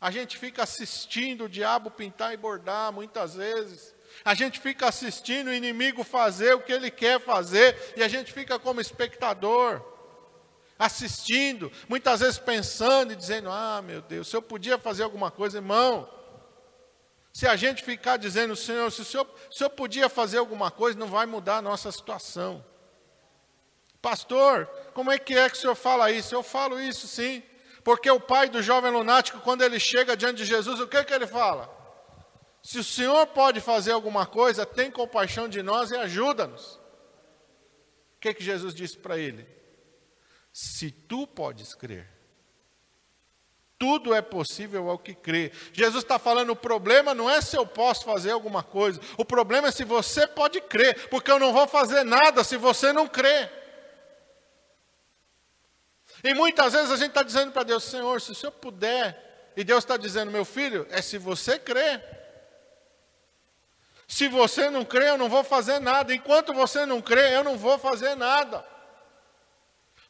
[0.00, 3.94] A gente fica assistindo o diabo pintar e bordar muitas vezes.
[4.24, 8.32] A gente fica assistindo o inimigo fazer o que ele quer fazer e a gente
[8.32, 9.84] fica como espectador,
[10.78, 15.58] assistindo, muitas vezes pensando e dizendo: Ah, meu Deus, se eu podia fazer alguma coisa,
[15.58, 16.08] irmão.
[17.30, 20.98] Se a gente ficar dizendo, Senhor, se o senhor, se senhor podia fazer alguma coisa,
[20.98, 22.64] não vai mudar a nossa situação.
[24.00, 26.34] Pastor, como é que é que o senhor fala isso?
[26.34, 27.42] Eu falo isso sim.
[27.82, 31.12] Porque o pai do jovem lunático, quando ele chega diante de Jesus, o que, que
[31.14, 31.74] ele fala?
[32.62, 36.74] Se o Senhor pode fazer alguma coisa, tem compaixão de nós e ajuda-nos.
[36.74, 39.46] O que, que Jesus disse para ele?
[40.52, 42.10] Se tu podes crer,
[43.78, 45.52] tudo é possível ao que crê.
[45.72, 49.68] Jesus está falando: o problema não é se eu posso fazer alguma coisa, o problema
[49.68, 53.57] é se você pode crer, porque eu não vou fazer nada se você não crer.
[56.22, 59.64] E muitas vezes a gente está dizendo para Deus, Senhor, se o Senhor puder, e
[59.64, 62.02] Deus está dizendo, meu filho, é se você crer.
[64.06, 66.14] Se você não crê, eu não vou fazer nada.
[66.14, 68.64] Enquanto você não crê, eu não vou fazer nada.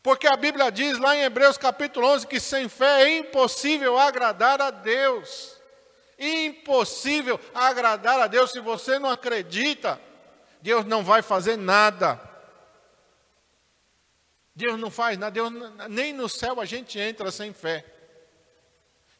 [0.02, 4.60] Porque a Bíblia diz lá em Hebreus capítulo 11 que sem fé é impossível agradar
[4.60, 5.56] a Deus.
[6.18, 8.52] Impossível agradar a Deus.
[8.52, 10.00] Se você não acredita,
[10.62, 12.20] Deus não vai fazer nada.
[14.58, 15.52] Deus não faz nada, Deus,
[15.88, 17.84] nem no céu a gente entra sem fé.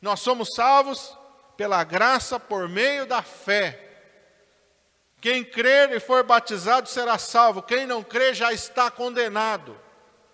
[0.03, 1.17] Nós somos salvos
[1.57, 3.85] pela graça por meio da fé.
[5.21, 9.79] Quem crer e for batizado será salvo, quem não crer já está condenado.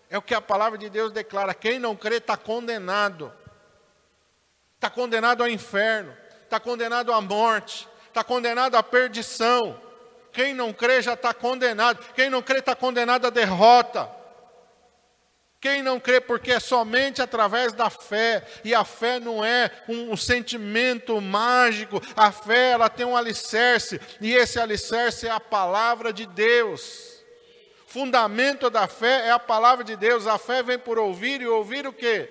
[0.09, 3.31] É o que a palavra de Deus declara: quem não crê está condenado.
[4.77, 9.79] Está condenado ao inferno, está condenado à morte, está condenado à perdição.
[10.33, 14.24] Quem não crê já está condenado, quem não crê está condenado à derrota.
[15.65, 20.13] Quem não crê, porque é somente através da fé, e a fé não é um,
[20.13, 26.13] um, sentimento mágico, a fé ela tem um alicerce, e esse alicerce é a palavra
[26.13, 27.25] de Deus.
[27.87, 31.87] Fundamento da fé é a palavra de Deus, a fé vem por ouvir, e ouvir
[31.87, 32.29] o quê?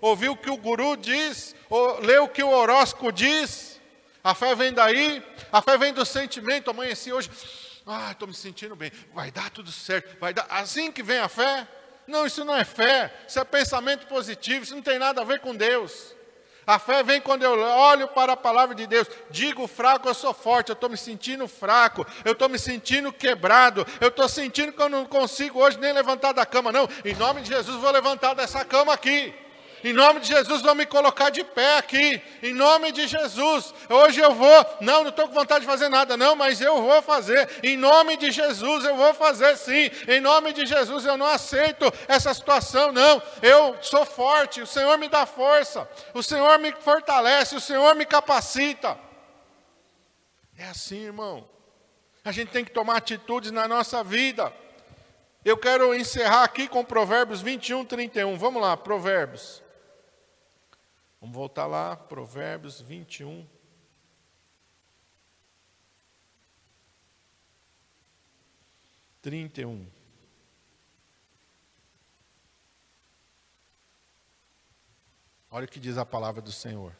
[0.00, 3.78] Ouvir o que o guru diz, ou ler o que o horóscopo diz.
[4.24, 6.70] A fé vem daí, a fé vem do sentimento.
[6.70, 7.30] Amanheci hoje,
[7.86, 10.46] ah, estou me sentindo bem, vai dar tudo certo, vai dar.
[10.48, 11.68] Assim que vem a fé.
[12.10, 15.40] Não, isso não é fé, isso é pensamento positivo, isso não tem nada a ver
[15.40, 16.14] com Deus.
[16.66, 19.08] A fé vem quando eu olho para a palavra de Deus.
[19.30, 20.68] Digo fraco, eu sou forte.
[20.68, 22.06] Eu estou me sentindo fraco.
[22.24, 23.84] Eu estou me sentindo quebrado.
[24.00, 26.70] Eu estou sentindo que eu não consigo hoje nem levantar da cama.
[26.70, 29.34] Não, em nome de Jesus, vou levantar dessa cama aqui.
[29.82, 32.20] Em nome de Jesus, vou me colocar de pé aqui.
[32.42, 33.72] Em nome de Jesus.
[33.88, 34.66] Hoje eu vou.
[34.80, 37.48] Não, não estou com vontade de fazer nada, não, mas eu vou fazer.
[37.62, 39.90] Em nome de Jesus, eu vou fazer sim.
[40.06, 43.22] Em nome de Jesus, eu não aceito essa situação, não.
[43.42, 44.60] Eu sou forte.
[44.60, 45.88] O Senhor me dá força.
[46.12, 47.56] O Senhor me fortalece.
[47.56, 48.98] O Senhor me capacita.
[50.58, 51.48] É assim, irmão.
[52.22, 54.52] A gente tem que tomar atitudes na nossa vida.
[55.42, 58.36] Eu quero encerrar aqui com Provérbios 21, 31.
[58.36, 59.62] Vamos lá, Provérbios.
[61.20, 63.46] Vamos voltar lá, Provérbios 21.
[69.20, 69.86] Trinta e um.
[75.50, 76.96] Olha o que diz a palavra do Senhor.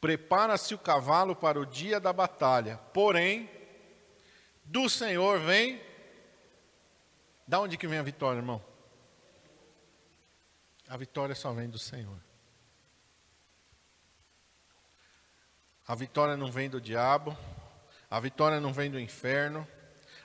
[0.00, 3.48] Prepara-se o cavalo para o dia da batalha, porém,
[4.64, 5.80] do Senhor vem.
[7.46, 8.62] Da onde que vem a vitória, irmão?
[10.88, 12.18] A vitória só vem do Senhor.
[15.86, 17.36] A vitória não vem do diabo,
[18.10, 19.66] a vitória não vem do inferno,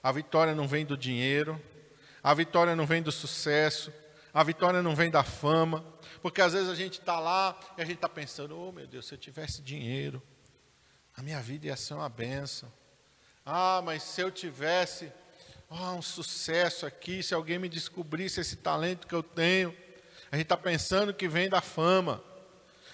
[0.04, 1.62] a vitória não vem do dinheiro,
[2.22, 3.92] a vitória não vem do sucesso,
[4.34, 5.84] a vitória não vem da fama,
[6.22, 9.08] porque às vezes a gente está lá e a gente está pensando: oh meu Deus,
[9.08, 10.22] se eu tivesse dinheiro,
[11.16, 12.72] a minha vida ia ser uma benção.
[13.44, 15.12] Ah, mas se eu tivesse
[15.70, 19.76] oh, um sucesso aqui, se alguém me descobrisse esse talento que eu tenho,
[20.32, 22.24] a gente está pensando que vem da fama.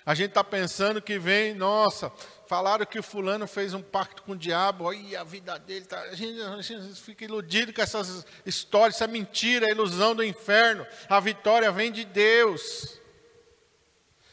[0.05, 2.11] A gente está pensando que vem, nossa,
[2.45, 6.01] falaram que o fulano fez um pacto com o diabo, aí a vida dele tá,
[6.01, 10.23] a, gente, a gente fica iludido com essas histórias, isso é mentira, é ilusão do
[10.23, 10.85] inferno.
[11.07, 12.99] A vitória vem de Deus.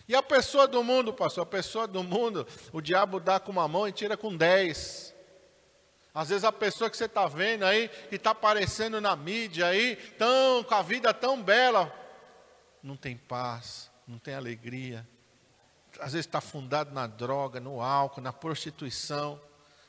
[0.09, 3.68] E a pessoa do mundo, pastor, a pessoa do mundo, o diabo dá com uma
[3.68, 5.09] mão e tira com dez.
[6.14, 9.96] Às vezes a pessoa que você está vendo aí, que está aparecendo na mídia aí,
[10.18, 11.92] tão, com a vida tão bela,
[12.82, 15.06] não tem paz, não tem alegria.
[16.00, 19.40] Às vezes está fundado na droga, no álcool, na prostituição.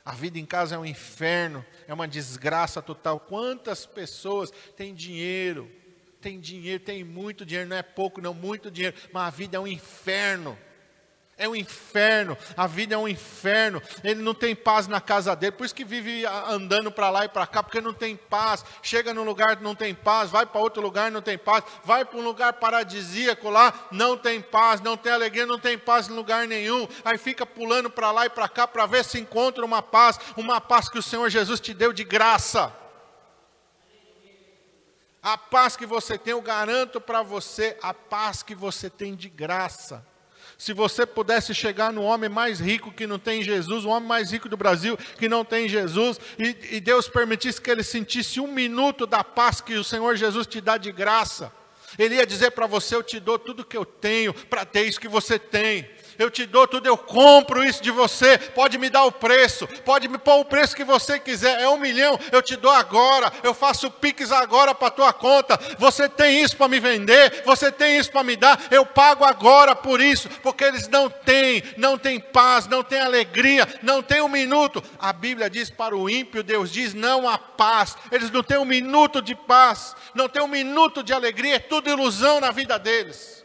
[0.04, 3.20] A vida em casa é um inferno, é uma desgraça total.
[3.20, 5.72] Quantas pessoas têm dinheiro,
[6.20, 9.60] tem dinheiro, tem muito dinheiro, não é pouco, não, muito dinheiro, mas a vida é
[9.60, 10.58] um inferno.
[11.38, 13.82] É um inferno, a vida é um inferno.
[14.04, 17.30] Ele não tem paz na casa dele, por isso que vive andando para lá e
[17.30, 18.64] para cá, porque não tem paz.
[18.84, 22.20] Chega num lugar não tem paz, vai para outro lugar não tem paz, vai para
[22.20, 26.48] um lugar paradisíaco lá, não tem paz, não tem alegria, não tem paz em lugar
[26.48, 26.88] nenhum.
[27.04, 30.62] Aí fica pulando para lá e para cá para ver se encontra uma paz, uma
[30.62, 32.72] paz que o Senhor Jesus te deu de graça.
[35.24, 39.30] A paz que você tem, eu garanto para você, a paz que você tem de
[39.30, 40.11] graça.
[40.62, 44.30] Se você pudesse chegar no homem mais rico que não tem Jesus, o homem mais
[44.30, 48.46] rico do Brasil que não tem Jesus, e, e Deus permitisse que ele sentisse um
[48.46, 51.52] minuto da paz que o Senhor Jesus te dá de graça,
[51.98, 55.00] ele ia dizer para você: Eu te dou tudo que eu tenho para ter isso
[55.00, 59.06] que você tem eu te dou tudo, eu compro isso de você, pode me dar
[59.06, 62.56] o preço, pode me pôr o preço que você quiser, é um milhão, eu te
[62.56, 66.80] dou agora, eu faço pix agora para a tua conta, você tem isso para me
[66.80, 71.10] vender, você tem isso para me dar, eu pago agora por isso, porque eles não
[71.10, 74.84] têm, não têm paz, não têm alegria, não têm um minuto.
[75.00, 78.66] A Bíblia diz para o ímpio, Deus diz, não há paz, eles não têm um
[78.66, 83.42] minuto de paz, não têm um minuto de alegria, é tudo ilusão na vida deles.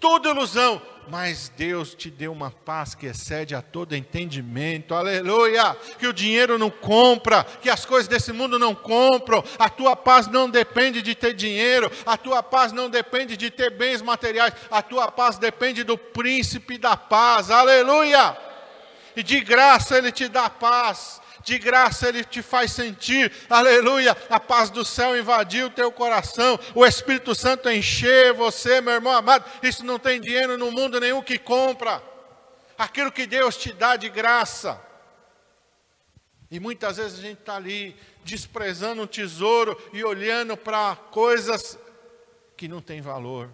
[0.00, 5.76] Tudo ilusão mas Deus te deu uma paz que excede a todo entendimento, aleluia.
[5.98, 10.26] Que o dinheiro não compra, que as coisas desse mundo não compram, a tua paz
[10.26, 14.82] não depende de ter dinheiro, a tua paz não depende de ter bens materiais, a
[14.82, 18.36] tua paz depende do príncipe da paz, aleluia.
[19.16, 24.40] E de graça Ele te dá paz, de graça Ele te faz sentir, aleluia, a
[24.40, 29.44] paz do céu invadir o teu coração, o Espírito Santo encher você, meu irmão amado.
[29.62, 32.02] Isso não tem dinheiro no mundo nenhum que compra,
[32.76, 34.80] aquilo que Deus te dá de graça.
[36.50, 41.78] E muitas vezes a gente está ali desprezando um tesouro e olhando para coisas
[42.56, 43.50] que não têm valor.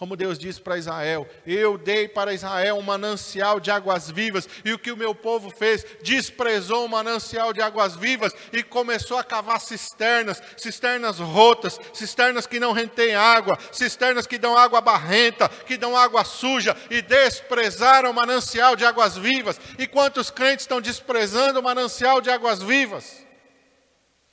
[0.00, 4.72] Como Deus disse para Israel: Eu dei para Israel um manancial de águas vivas, e
[4.72, 5.84] o que o meu povo fez?
[6.02, 12.58] Desprezou o manancial de águas vivas e começou a cavar cisternas, cisternas rotas, cisternas que
[12.58, 18.14] não retêm água, cisternas que dão água barrenta, que dão água suja, e desprezaram o
[18.14, 19.60] manancial de águas vivas.
[19.78, 23.22] E quantos crentes estão desprezando o manancial de águas vivas?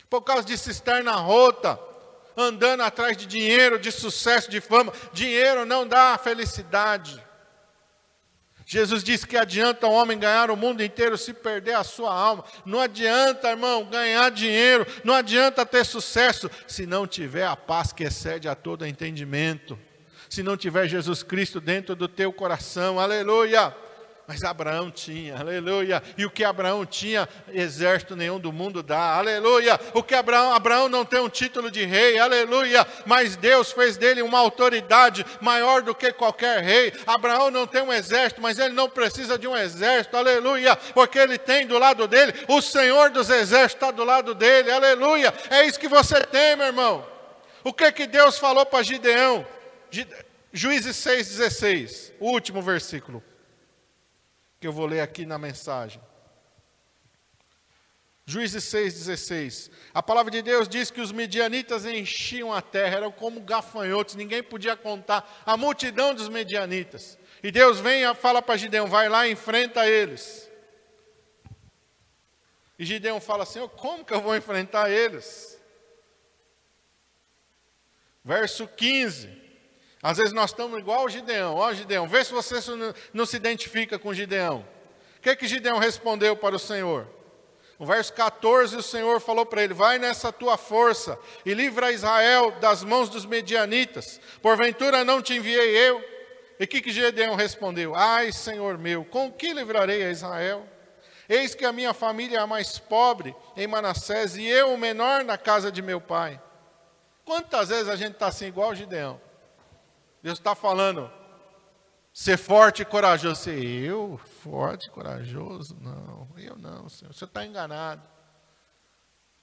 [0.10, 1.78] Por causa de cisterna rota,
[2.38, 4.94] andando atrás de dinheiro, de sucesso, de fama.
[5.12, 7.22] Dinheiro não dá felicidade.
[8.70, 12.44] Jesus disse que adianta o homem ganhar o mundo inteiro se perder a sua alma.
[12.66, 18.04] Não adianta, irmão, ganhar dinheiro, não adianta ter sucesso se não tiver a paz que
[18.04, 19.80] excede a todo entendimento.
[20.30, 23.00] Se não tiver Jesus Cristo dentro do teu coração.
[23.00, 23.74] Aleluia!
[24.28, 26.04] Mas Abraão tinha, aleluia.
[26.18, 29.80] E o que Abraão tinha, exército nenhum do mundo dá, aleluia.
[29.94, 32.86] O que Abraão, Abraão não tem um título de rei, aleluia.
[33.06, 36.94] Mas Deus fez dele uma autoridade maior do que qualquer rei.
[37.08, 40.76] Abraão não tem um exército, mas ele não precisa de um exército, aleluia.
[40.76, 45.34] Porque ele tem do lado dele, o Senhor dos exércitos está do lado dele, aleluia.
[45.50, 47.08] É isso que você tem, meu irmão.
[47.64, 49.48] O que que Deus falou para Gideão?
[50.52, 53.24] Juízes 6,16, o último versículo
[54.60, 56.02] que eu vou ler aqui na mensagem.
[58.30, 59.72] Juízes 6,16.
[59.94, 64.44] A palavra de Deus diz que os medianitas enchiam a terra, eram como gafanhotos, ninguém
[64.44, 67.18] podia contar a multidão dos medianitas.
[67.42, 70.52] E Deus vem e fala para Gideão: vai lá e enfrenta eles.
[72.78, 75.58] E Gideão fala assim: como que eu vou enfrentar eles?
[78.24, 79.47] Verso 15.
[80.02, 81.56] Às vezes nós estamos igual o Gideão.
[81.56, 82.56] Ó, Gideão, vê se você
[83.14, 84.66] não, se identifica com Gideão.
[85.18, 87.08] O que, que Gideão respondeu para o Senhor?
[87.80, 92.52] No verso 14, o Senhor falou para ele: Vai nessa tua força e livra Israel
[92.60, 94.20] das mãos dos medianitas.
[94.42, 96.04] Porventura não te enviei eu?
[96.60, 97.94] E o que, que Gideão respondeu?
[97.96, 100.66] Ai, Senhor meu, com que livrarei a Israel?
[101.30, 105.24] Eis que a minha família é a mais pobre em Manassés e eu o menor
[105.24, 106.42] na casa de meu pai.
[107.26, 109.20] Quantas vezes a gente está assim, igual Gideão?
[110.22, 111.12] Deus está falando,
[112.12, 113.36] ser forte e corajoso.
[113.36, 115.78] Ser eu, forte e corajoso?
[115.80, 117.14] Não, eu não, Senhor.
[117.14, 118.02] Você está enganado.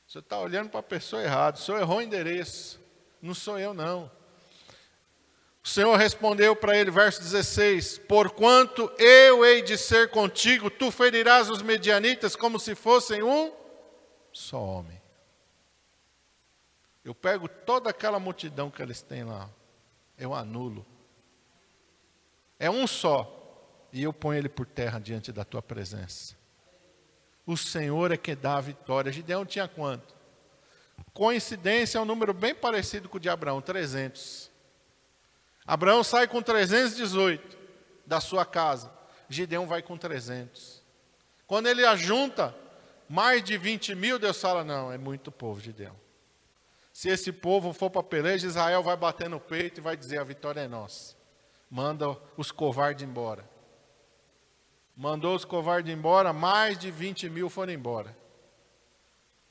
[0.07, 1.57] Você está olhando para a pessoa errada.
[1.57, 2.81] O Senhor errou o endereço.
[3.23, 4.11] Não sou eu, não.
[5.65, 11.49] O Senhor respondeu para ele, verso 16: Porquanto eu hei de ser contigo, tu ferirás
[11.49, 13.51] os medianitas como se fossem um
[14.31, 15.01] só homem.
[17.03, 19.49] Eu pego toda aquela multidão que eles têm lá,
[20.19, 20.87] eu anulo.
[22.59, 26.37] É um só, e eu ponho ele por terra diante da tua presença.
[27.47, 29.13] O Senhor é que dá a vitória.
[29.13, 30.15] Gideão tinha quanto?
[31.13, 34.51] Coincidência é um número bem parecido com o de Abraão, 300.
[35.67, 37.59] Abraão sai com 318
[38.07, 38.91] da sua casa.
[39.29, 40.83] Gideão vai com 300.
[41.47, 42.55] Quando ele ajunta
[43.09, 46.04] mais de 20 mil, Deus fala: não, é muito povo, Gideão.
[46.95, 50.19] Se esse povo for para a peleja, Israel vai bater no peito e vai dizer:
[50.19, 51.17] a vitória é nossa.
[51.69, 53.51] Manda os covardes embora.
[54.97, 58.17] Mandou os covardes embora, mais de 20 mil foram embora.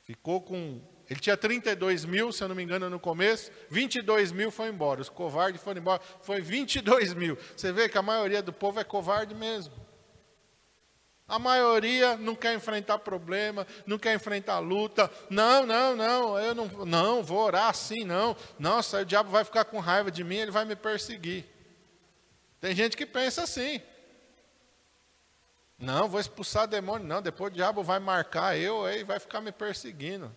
[0.04, 0.80] Ficou com.
[1.08, 3.52] Ele tinha 32 mil, se eu não me engano, no começo.
[3.68, 5.02] 22 mil foi embora.
[5.02, 6.00] Os covardes foram embora.
[6.22, 7.36] Foi 22 mil.
[7.54, 9.74] Você vê que a maioria do povo é covarde mesmo.
[11.26, 15.10] A maioria não quer enfrentar problema, não quer enfrentar luta.
[15.30, 18.36] Não, não, não, eu não, não vou orar assim, não.
[18.58, 21.46] Nossa, o diabo vai ficar com raiva de mim, ele vai me perseguir.
[22.60, 23.80] Tem gente que pensa assim.
[25.78, 27.22] Não, vou expulsar demônio, não.
[27.22, 30.34] Depois o diabo vai marcar eu, aí vai ficar me perseguindo.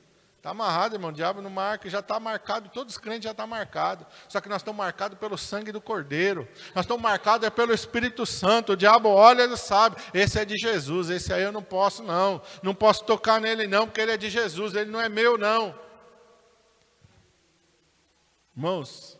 [0.48, 1.10] Está amarrado, irmão.
[1.10, 4.08] O diabo não marca, já está marcado, todos os crentes já estão tá marcados.
[4.30, 6.48] Só que nós estamos marcados pelo sangue do Cordeiro.
[6.74, 8.72] Nós estamos marcados é pelo Espírito Santo.
[8.72, 9.98] O diabo olha, ele sabe.
[10.14, 12.42] Esse é de Jesus, esse aí eu não posso, não.
[12.64, 15.78] Não posso tocar nele, não, porque ele é de Jesus, ele não é meu, não.
[18.56, 19.20] Irmãos,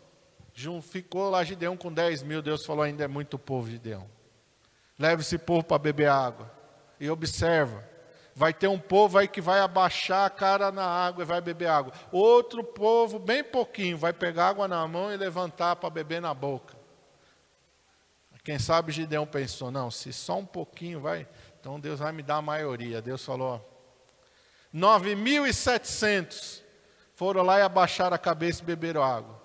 [0.82, 2.42] ficou lá Gideão com 10 mil.
[2.42, 4.10] Deus falou: ainda é muito povo, Gideão.
[4.98, 6.50] Leve esse povo para beber água.
[6.98, 7.87] E observa
[8.38, 11.70] Vai ter um povo aí que vai abaixar a cara na água e vai beber
[11.70, 11.92] água.
[12.12, 16.78] Outro povo, bem pouquinho, vai pegar água na mão e levantar para beber na boca.
[18.44, 21.28] Quem sabe Gideão pensou: não, se só um pouquinho vai,
[21.60, 23.02] então Deus vai me dar a maioria.
[23.02, 23.68] Deus falou:
[24.72, 26.62] 9.700
[27.16, 29.42] foram lá e abaixaram a cabeça e beberam água.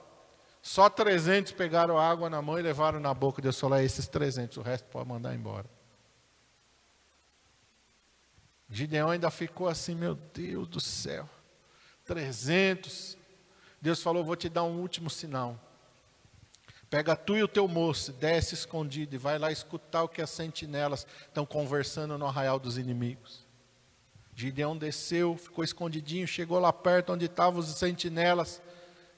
[0.61, 3.40] Só 300 pegaram água na mão e levaram na boca.
[3.40, 5.64] Deus falou: é esses 300, o resto pode mandar embora.
[8.73, 11.29] Gideão ainda ficou assim, meu Deus do céu.
[12.07, 13.18] 300.
[13.79, 15.61] Deus falou: Vou te dar um último sinal.
[16.89, 20.31] Pega tu e o teu moço, desce escondido e vai lá escutar o que as
[20.31, 23.47] sentinelas estão conversando no arraial dos inimigos.
[24.35, 28.62] Gideão desceu, ficou escondidinho, chegou lá perto onde estavam os sentinelas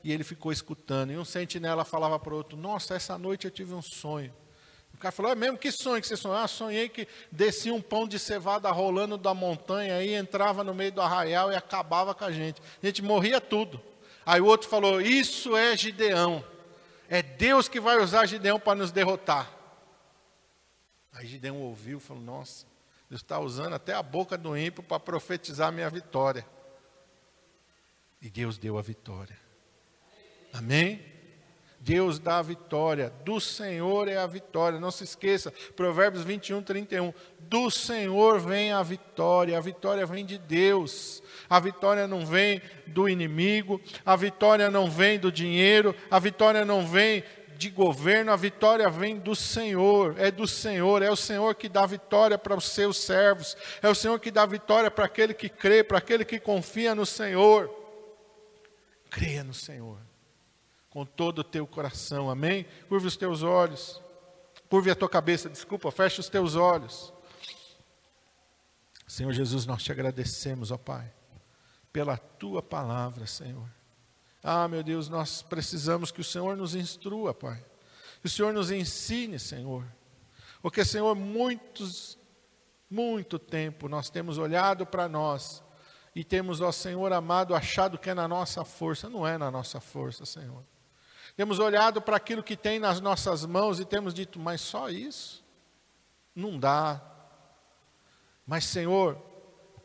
[0.02, 1.12] e ele ficou escutando.
[1.12, 4.34] E um sentinela falava para o outro: Nossa, essa noite eu tive um sonho.
[4.94, 6.38] O cara falou, é mesmo, que sonho que você sonhou?
[6.38, 10.92] Ah, sonhei que descia um pão de cevada rolando da montanha e entrava no meio
[10.92, 12.62] do arraial e acabava com a gente.
[12.82, 13.80] A gente morria tudo.
[14.24, 16.42] Aí o outro falou, isso é Gideão.
[17.08, 19.50] É Deus que vai usar Gideão para nos derrotar.
[21.12, 22.66] Aí Gideão ouviu e falou: Nossa,
[23.08, 26.46] Deus está usando até a boca do ímpio para profetizar a minha vitória.
[28.20, 29.38] E Deus deu a vitória.
[30.52, 31.13] Amém?
[31.84, 34.80] Deus dá a vitória, do Senhor é a vitória.
[34.80, 37.12] Não se esqueça, Provérbios 21, 31.
[37.38, 41.22] Do Senhor vem a vitória, a vitória vem de Deus.
[41.48, 46.86] A vitória não vem do inimigo, a vitória não vem do dinheiro, a vitória não
[46.86, 47.22] vem
[47.58, 51.84] de governo, a vitória vem do Senhor, é do Senhor, é o Senhor que dá
[51.84, 55.84] vitória para os seus servos, é o Senhor que dá vitória para aquele que crê,
[55.84, 57.70] para aquele que confia no Senhor.
[59.10, 60.13] Creia no Senhor
[60.94, 62.64] com todo o teu coração, amém?
[62.88, 64.00] Curve os teus olhos,
[64.70, 67.12] curve a tua cabeça, desculpa, feche os teus olhos.
[69.04, 71.12] Senhor Jesus, nós te agradecemos, ó Pai,
[71.92, 73.68] pela tua palavra, Senhor.
[74.40, 77.60] Ah, meu Deus, nós precisamos que o Senhor nos instrua, Pai.
[78.20, 79.84] Que o Senhor nos ensine, Senhor.
[80.62, 82.16] Porque, Senhor, muitos,
[82.88, 85.60] muito tempo nós temos olhado para nós
[86.14, 89.10] e temos, ó Senhor amado, achado que é na nossa força.
[89.10, 90.62] Não é na nossa força, Senhor.
[91.36, 95.44] Temos olhado para aquilo que tem nas nossas mãos e temos dito, mas só isso?
[96.34, 97.00] Não dá.
[98.46, 99.20] Mas, Senhor,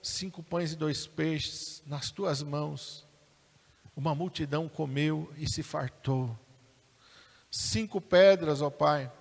[0.02, 3.08] cinco pães e dois peixes nas tuas mãos,
[3.96, 6.38] uma multidão comeu e se fartou.
[7.52, 9.12] Cinco pedras, ó Pai,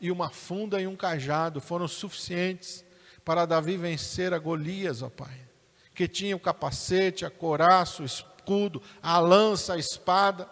[0.00, 2.84] e uma funda e um cajado foram suficientes
[3.24, 5.48] para Davi vencer a Golias, ó Pai,
[5.94, 10.48] que tinha o capacete, a coraça, o escudo, a lança, a espada.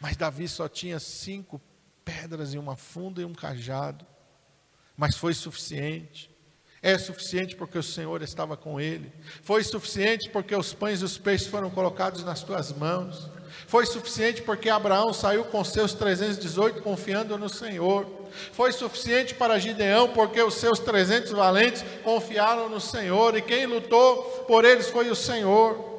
[0.00, 1.60] Mas Davi só tinha cinco
[2.04, 4.06] pedras e uma funda e um cajado.
[4.96, 6.30] Mas foi suficiente.
[6.82, 9.12] É suficiente porque o Senhor estava com ele.
[9.42, 13.28] Foi suficiente porque os pães e os peixes foram colocados nas tuas mãos.
[13.66, 18.06] Foi suficiente porque Abraão saiu com seus 318 confiando no Senhor.
[18.52, 23.36] Foi suficiente para Gideão porque os seus 300 valentes confiaram no Senhor.
[23.36, 25.89] E quem lutou por eles foi o Senhor.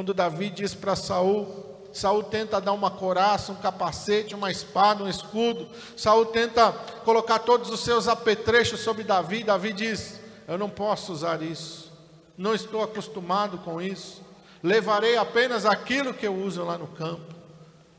[0.00, 1.46] Quando Davi diz para Saul,
[1.92, 5.68] Saul tenta dar uma coraça, um capacete, uma espada, um escudo.
[5.94, 6.72] Saul tenta
[7.04, 9.44] colocar todos os seus apetrechos sobre Davi.
[9.44, 11.92] Davi diz: Eu não posso usar isso.
[12.34, 14.22] Não estou acostumado com isso.
[14.62, 17.34] Levarei apenas aquilo que eu uso lá no campo: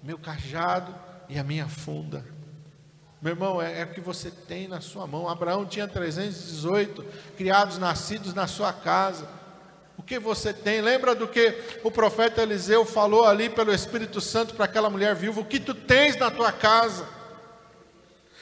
[0.01, 0.95] meu cajado
[1.29, 2.25] e a minha funda.
[3.21, 5.29] Meu irmão, é, é, o que você tem na sua mão.
[5.29, 7.05] Abraão tinha 318
[7.37, 9.39] criados nascidos na sua casa
[10.01, 10.81] o que você tem.
[10.81, 15.41] Lembra do que o profeta Eliseu falou ali pelo Espírito Santo para aquela mulher viúva:
[15.41, 17.07] o que tu tens na tua casa.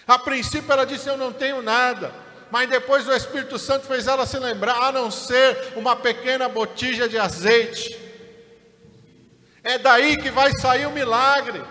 [0.08, 2.14] A princípio ela disse: Eu não tenho nada.
[2.50, 7.10] Mas depois o Espírito Santo fez ela se lembrar, a não ser uma pequena botija
[7.10, 8.00] de azeite.
[9.62, 11.62] É daí que vai sair o milagre.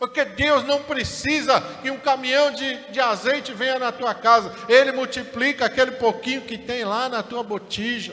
[0.00, 4.52] Porque Deus não precisa que um caminhão de, de azeite venha na tua casa.
[4.68, 8.12] Ele multiplica aquele pouquinho que tem lá na tua botija.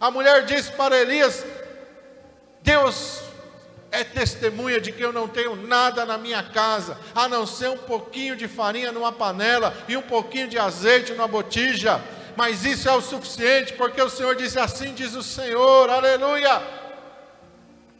[0.00, 1.44] A mulher disse para Elias:
[2.62, 3.20] Deus
[3.92, 7.76] é testemunha de que eu não tenho nada na minha casa, a não ser um
[7.76, 12.00] pouquinho de farinha numa panela e um pouquinho de azeite numa botija.
[12.36, 16.80] Mas isso é o suficiente, porque o Senhor disse assim: diz o Senhor, aleluia.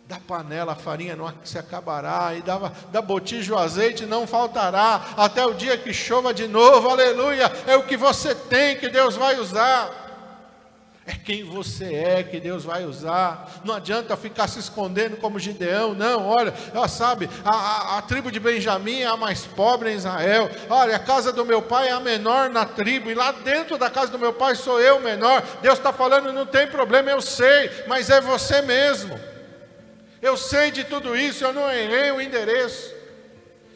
[0.07, 5.03] Da panela a farinha não se acabará, e da, da botija o azeite não faltará,
[5.17, 7.51] até o dia que chova de novo, aleluia.
[7.67, 10.10] É o que você tem que Deus vai usar.
[11.07, 13.63] É quem você é que Deus vai usar.
[13.65, 15.95] Não adianta ficar se escondendo como Gideão.
[15.95, 16.55] Não, olha,
[16.89, 20.51] sabe, a, a, a, tribo de Benjamim é a mais pobre em Israel.
[20.69, 23.11] Olha, a casa do meu pai é a menor na tribo.
[23.11, 25.43] E lá dentro da casa do meu pai sou eu menor.
[25.63, 29.19] Deus está falando, não tem problema, eu sei, mas é você mesmo.
[30.21, 32.95] Eu sei de tudo isso, eu não errei o endereço.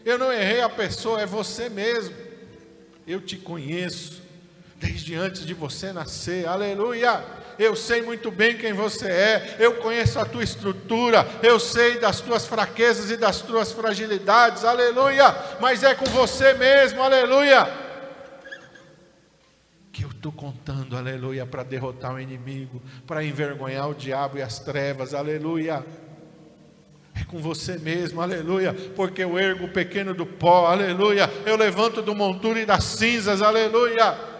[0.04, 2.14] Eu não errei a pessoa, é você mesmo.
[3.06, 4.23] Eu te conheço
[4.84, 7.24] desde antes de você nascer, aleluia.
[7.58, 12.20] Eu sei muito bem quem você é, eu conheço a tua estrutura, eu sei das
[12.20, 15.34] tuas fraquezas e das tuas fragilidades, aleluia.
[15.58, 17.66] Mas é com você mesmo, aleluia.
[19.90, 24.58] Que eu estou contando, aleluia, para derrotar o inimigo, para envergonhar o diabo e as
[24.58, 25.82] trevas, aleluia.
[27.14, 31.30] É com você mesmo, aleluia, porque eu ergo o pequeno do pó, aleluia.
[31.46, 34.33] Eu levanto do monturo e das cinzas, aleluia.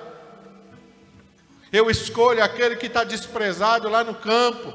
[1.74, 4.72] Eu escolho aquele que está desprezado lá no campo.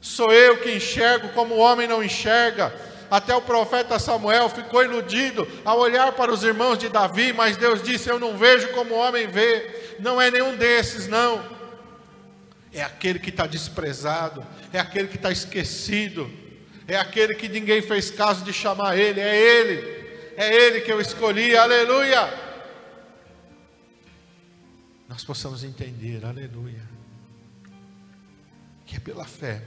[0.00, 2.74] Sou eu que enxergo como o homem não enxerga.
[3.08, 7.80] Até o profeta Samuel ficou iludido ao olhar para os irmãos de Davi, mas Deus
[7.80, 9.94] disse: Eu não vejo como o homem vê.
[10.00, 11.44] Não é nenhum desses, não.
[12.72, 16.28] É aquele que está desprezado, é aquele que está esquecido,
[16.88, 20.06] é aquele que ninguém fez caso de chamar ele, é ele,
[20.36, 22.47] é ele que eu escolhi, aleluia.
[25.08, 26.86] Nós possamos entender, aleluia,
[28.84, 29.64] que é pela fé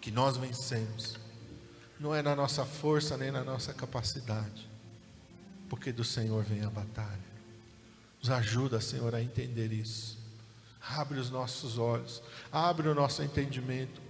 [0.00, 1.18] que nós vencemos,
[1.98, 4.70] não é na nossa força nem na nossa capacidade,
[5.68, 7.26] porque do Senhor vem a batalha.
[8.20, 10.16] Nos ajuda, Senhor, a entender isso.
[10.80, 14.00] Abre os nossos olhos, abre o nosso entendimento,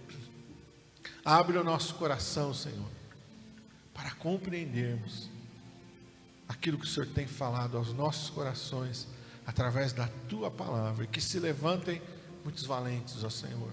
[1.25, 2.91] abre o nosso coração, Senhor,
[3.95, 5.31] para compreendermos
[6.47, 9.16] aquilo que o Senhor tem falado aos nossos corações
[9.47, 12.03] através da tua palavra e que se levantem
[12.43, 13.71] muitos valentes, ó Senhor.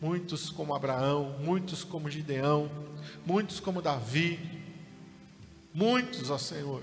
[0.00, 2.70] Muitos como Abraão, muitos como Gideão,
[3.26, 4.38] muitos como Davi,
[5.74, 6.82] muitos, ó Senhor,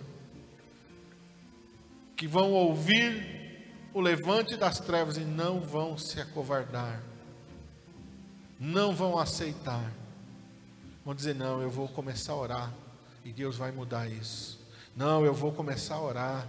[2.15, 3.45] que vão ouvir
[3.93, 7.01] o levante das trevas e não vão se acovardar,
[8.59, 9.91] não vão aceitar,
[11.05, 12.73] vão dizer: Não, eu vou começar a orar
[13.23, 14.59] e Deus vai mudar isso.
[14.95, 16.47] Não, eu vou começar a orar,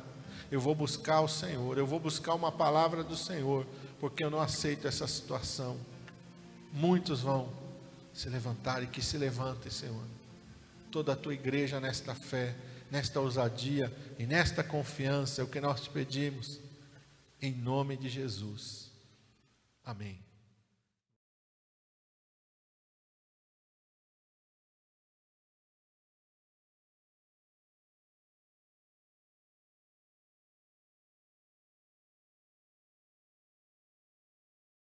[0.50, 3.66] eu vou buscar o Senhor, eu vou buscar uma palavra do Senhor,
[3.98, 5.76] porque eu não aceito essa situação.
[6.72, 7.52] Muitos vão
[8.12, 10.04] se levantar e que se levantem, Senhor.
[10.90, 12.54] Toda a tua igreja nesta fé,
[12.90, 16.60] nesta ousadia e nesta confiança é o que nós te pedimos
[17.40, 18.90] em nome de Jesus.
[19.84, 20.25] Amém.